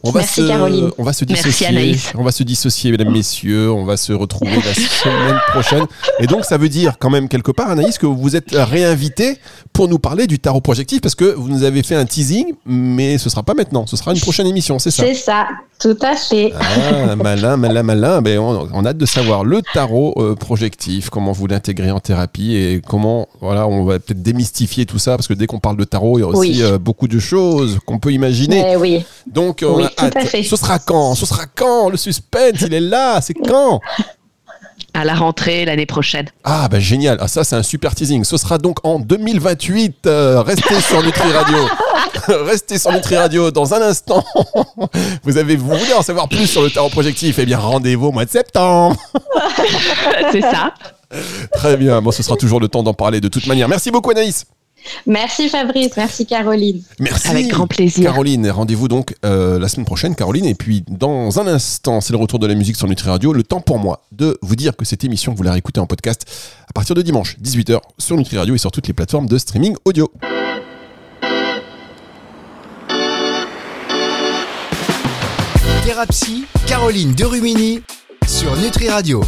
On 0.04 0.12
va 0.12 0.20
Merci, 0.20 0.42
se, 0.42 0.48
Caroline. 0.48 0.90
On 0.98 1.04
va 1.04 1.14
se 1.14 1.26
Merci, 1.26 1.44
dissocier. 1.44 1.68
Anaïs. 1.68 2.12
On 2.18 2.24
va 2.24 2.32
se 2.32 2.44
dissocier, 2.44 2.92
mesdames, 2.92 3.12
messieurs. 3.12 3.72
On 3.72 3.86
va 3.86 3.98
se 3.98 4.12
retrouver 4.14 4.56
la 4.56 4.74
semaine 4.74 5.40
prochaine. 5.52 5.86
Et 6.20 6.28
donc, 6.28 6.46
ça 6.46 6.58
veut 6.58 6.70
dire 6.70 6.98
quand 7.00 7.10
même 7.10 7.28
quelque 7.30 7.52
part, 7.52 7.70
Anaïs, 7.70 7.98
que 7.98 8.06
vous 8.06 8.36
êtes 8.36 8.52
réinvité 8.54 9.38
pour 9.74 9.88
nous 9.88 10.00
parler 10.00 10.28
du 10.28 10.40
tarot 10.40 10.62
projectif 10.62 11.02
parce 11.02 11.16
que 11.16 11.26
vous 11.26 11.48
nous 11.50 11.64
avez 11.64 11.84
fait 11.84 11.96
un 11.96 12.06
teasing, 12.06 12.54
mais 12.66 13.18
ce 13.18 13.30
sera 13.30 13.44
pas 13.44 13.54
maintenant. 13.54 13.86
Ce 13.88 13.96
sera 13.98 14.14
une 14.14 14.20
prochaine 14.20 14.48
émission, 14.48 14.78
c'est 14.80 14.92
ça? 14.92 15.04
C'est 15.04 15.14
ça, 15.16 15.48
tout 15.80 15.98
à 16.02 16.16
fait. 16.16 16.52
ah, 16.60 17.16
malin, 17.16 17.58
malin, 17.58 17.84
malin. 17.84 18.22
Ben, 18.22 18.40
on, 18.40 18.68
on 18.74 18.86
a 18.86 18.90
hâte 18.90 18.98
de 18.98 19.06
savoir 19.06 19.44
le 19.44 19.62
tarot 19.74 20.14
euh, 20.18 20.36
projectif, 20.36 21.10
comment 21.10 21.32
vous 21.32 21.48
l'intégrez 21.48 21.92
en 21.92 22.00
thérapie 22.00 22.56
et 22.56 22.82
comment, 22.86 23.28
voilà, 23.40 23.68
on 23.68 23.86
va 23.86 24.00
peut-être 24.00 24.22
démystifier 24.22 24.86
tout 24.86 25.00
ça 25.00 25.16
parce 25.16 25.28
que 25.28 25.34
dès 25.34 25.48
qu'on 25.48 25.60
parle 25.60 25.78
de 25.78 25.84
tarot, 25.86 26.18
il 26.18 26.22
y 26.22 26.24
a 26.24 26.28
aussi 26.28 26.40
Oui. 26.40 26.62
euh, 26.62 26.78
beaucoup 26.78 27.08
de 27.08 27.20
choses 27.20 27.80
qu'on 27.86 28.00
peut 28.00 28.12
imaginer. 28.12 28.64
Eh 28.74 28.76
oui. 28.76 29.06
Donc, 29.28 29.61
on 29.64 29.76
Oui, 29.76 29.86
a 29.98 30.06
à 30.06 30.12
fait. 30.26 30.44
Ce 30.44 30.56
sera 30.56 30.80
quand? 30.80 31.16
Ce 31.16 31.26
sera 31.26 31.46
quand? 31.46 31.90
Le 31.90 31.98
suspense, 31.98 32.62
il 32.62 32.74
est 32.74 32.80
là. 32.80 33.22
C'est 33.22 33.34
quand? 33.34 33.80
À 34.94 35.06
la 35.06 35.14
rentrée 35.14 35.64
l'année 35.64 35.86
prochaine. 35.86 36.28
Ah, 36.44 36.68
bah 36.70 36.80
génial. 36.80 37.18
Ah, 37.22 37.28
ça, 37.28 37.44
c'est 37.44 37.56
un 37.56 37.64
super 37.64 37.96
teasing. 37.96 38.24
Ce 38.26 38.36
sera 38.38 38.58
donc 38.58 38.78
en 38.86 39.00
2028. 39.00 40.06
Euh, 40.06 40.42
restez 40.42 40.82
sur 40.82 41.02
Nutri 41.02 41.32
Radio. 41.32 41.58
restez 42.46 42.78
sur 42.78 42.92
Nutri 42.92 43.16
Radio 43.16 43.52
dans 43.52 43.74
un 43.74 43.82
instant. 43.82 44.24
vous 45.24 45.38
avez 45.38 45.56
vous 45.56 45.68
voulez 45.70 45.94
en 45.94 46.02
savoir 46.02 46.28
plus 46.28 46.46
sur 46.48 46.62
le 46.62 46.70
tarot 46.70 46.90
projectif? 46.90 47.40
Eh 47.40 47.46
bien, 47.46 47.58
rendez-vous 47.58 48.08
au 48.08 48.12
mois 48.12 48.26
de 48.26 48.30
septembre. 48.32 48.98
C'est 50.32 50.42
ça. 50.42 50.74
Très 51.54 51.78
bien. 51.78 52.02
Bon, 52.02 52.12
ce 52.12 52.22
sera 52.24 52.36
toujours 52.36 52.60
le 52.60 52.68
temps 52.68 52.84
d'en 52.84 52.94
parler 52.94 53.22
de 53.22 53.28
toute 53.30 53.48
manière. 53.48 53.70
Merci 53.70 53.92
beaucoup, 53.92 54.12
Anaïs. 54.12 54.46
Merci 55.06 55.50
Fabrice, 55.50 55.92
merci 55.98 56.26
Caroline. 56.26 56.82
Merci. 57.00 57.28
Avec 57.28 57.48
grand 57.48 57.68
plaisir. 57.68 58.04
Caroline, 58.04 58.50
rendez-vous 58.50 58.88
donc 58.88 59.16
euh, 59.26 59.60
la 59.60 59.68
semaine 59.68 59.86
prochaine, 59.86 60.16
Caroline. 60.16 60.46
Et 60.46 60.56
puis, 60.56 60.84
dans 60.88 61.40
un 61.40 61.48
instant, 61.48 62.02
c'est 62.02 62.14
le 62.14 62.20
retour 62.20 62.40
de 62.40 62.48
la 62.48 62.56
musique 62.56 62.76
sur 62.76 62.88
Nutri 62.88 63.10
Radio. 63.10 63.34
Le 63.34 63.44
temps 63.44 63.62
pour 63.62 63.80
moi 63.80 64.04
de 64.12 64.38
vous 64.42 64.56
dire 64.56 64.76
que 64.76 64.86
cette 64.86 65.04
émission, 65.04 65.34
vous 65.34 65.44
la 65.44 65.52
réécoutez 65.54 65.80
en 65.80 65.88
podcast 65.88 66.26
à 66.68 66.74
partir 66.74 66.96
de 66.96 67.02
dimanche, 67.02 67.38
18h, 67.44 67.80
sur 67.98 68.16
Nutri 68.16 68.38
Radio 68.38 68.56
et 68.56 68.58
sur 68.58 68.72
toutes 68.72 68.88
les 68.88 68.94
plateformes 68.94 69.28
de 69.28 69.38
streaming 69.38 69.76
audio. 69.86 70.12
Thérapie, 75.84 76.46
Caroline 76.68 77.14
Derumini 77.14 77.82
sur 78.26 78.56
Nutri 78.56 78.88
Radio. 78.88 79.20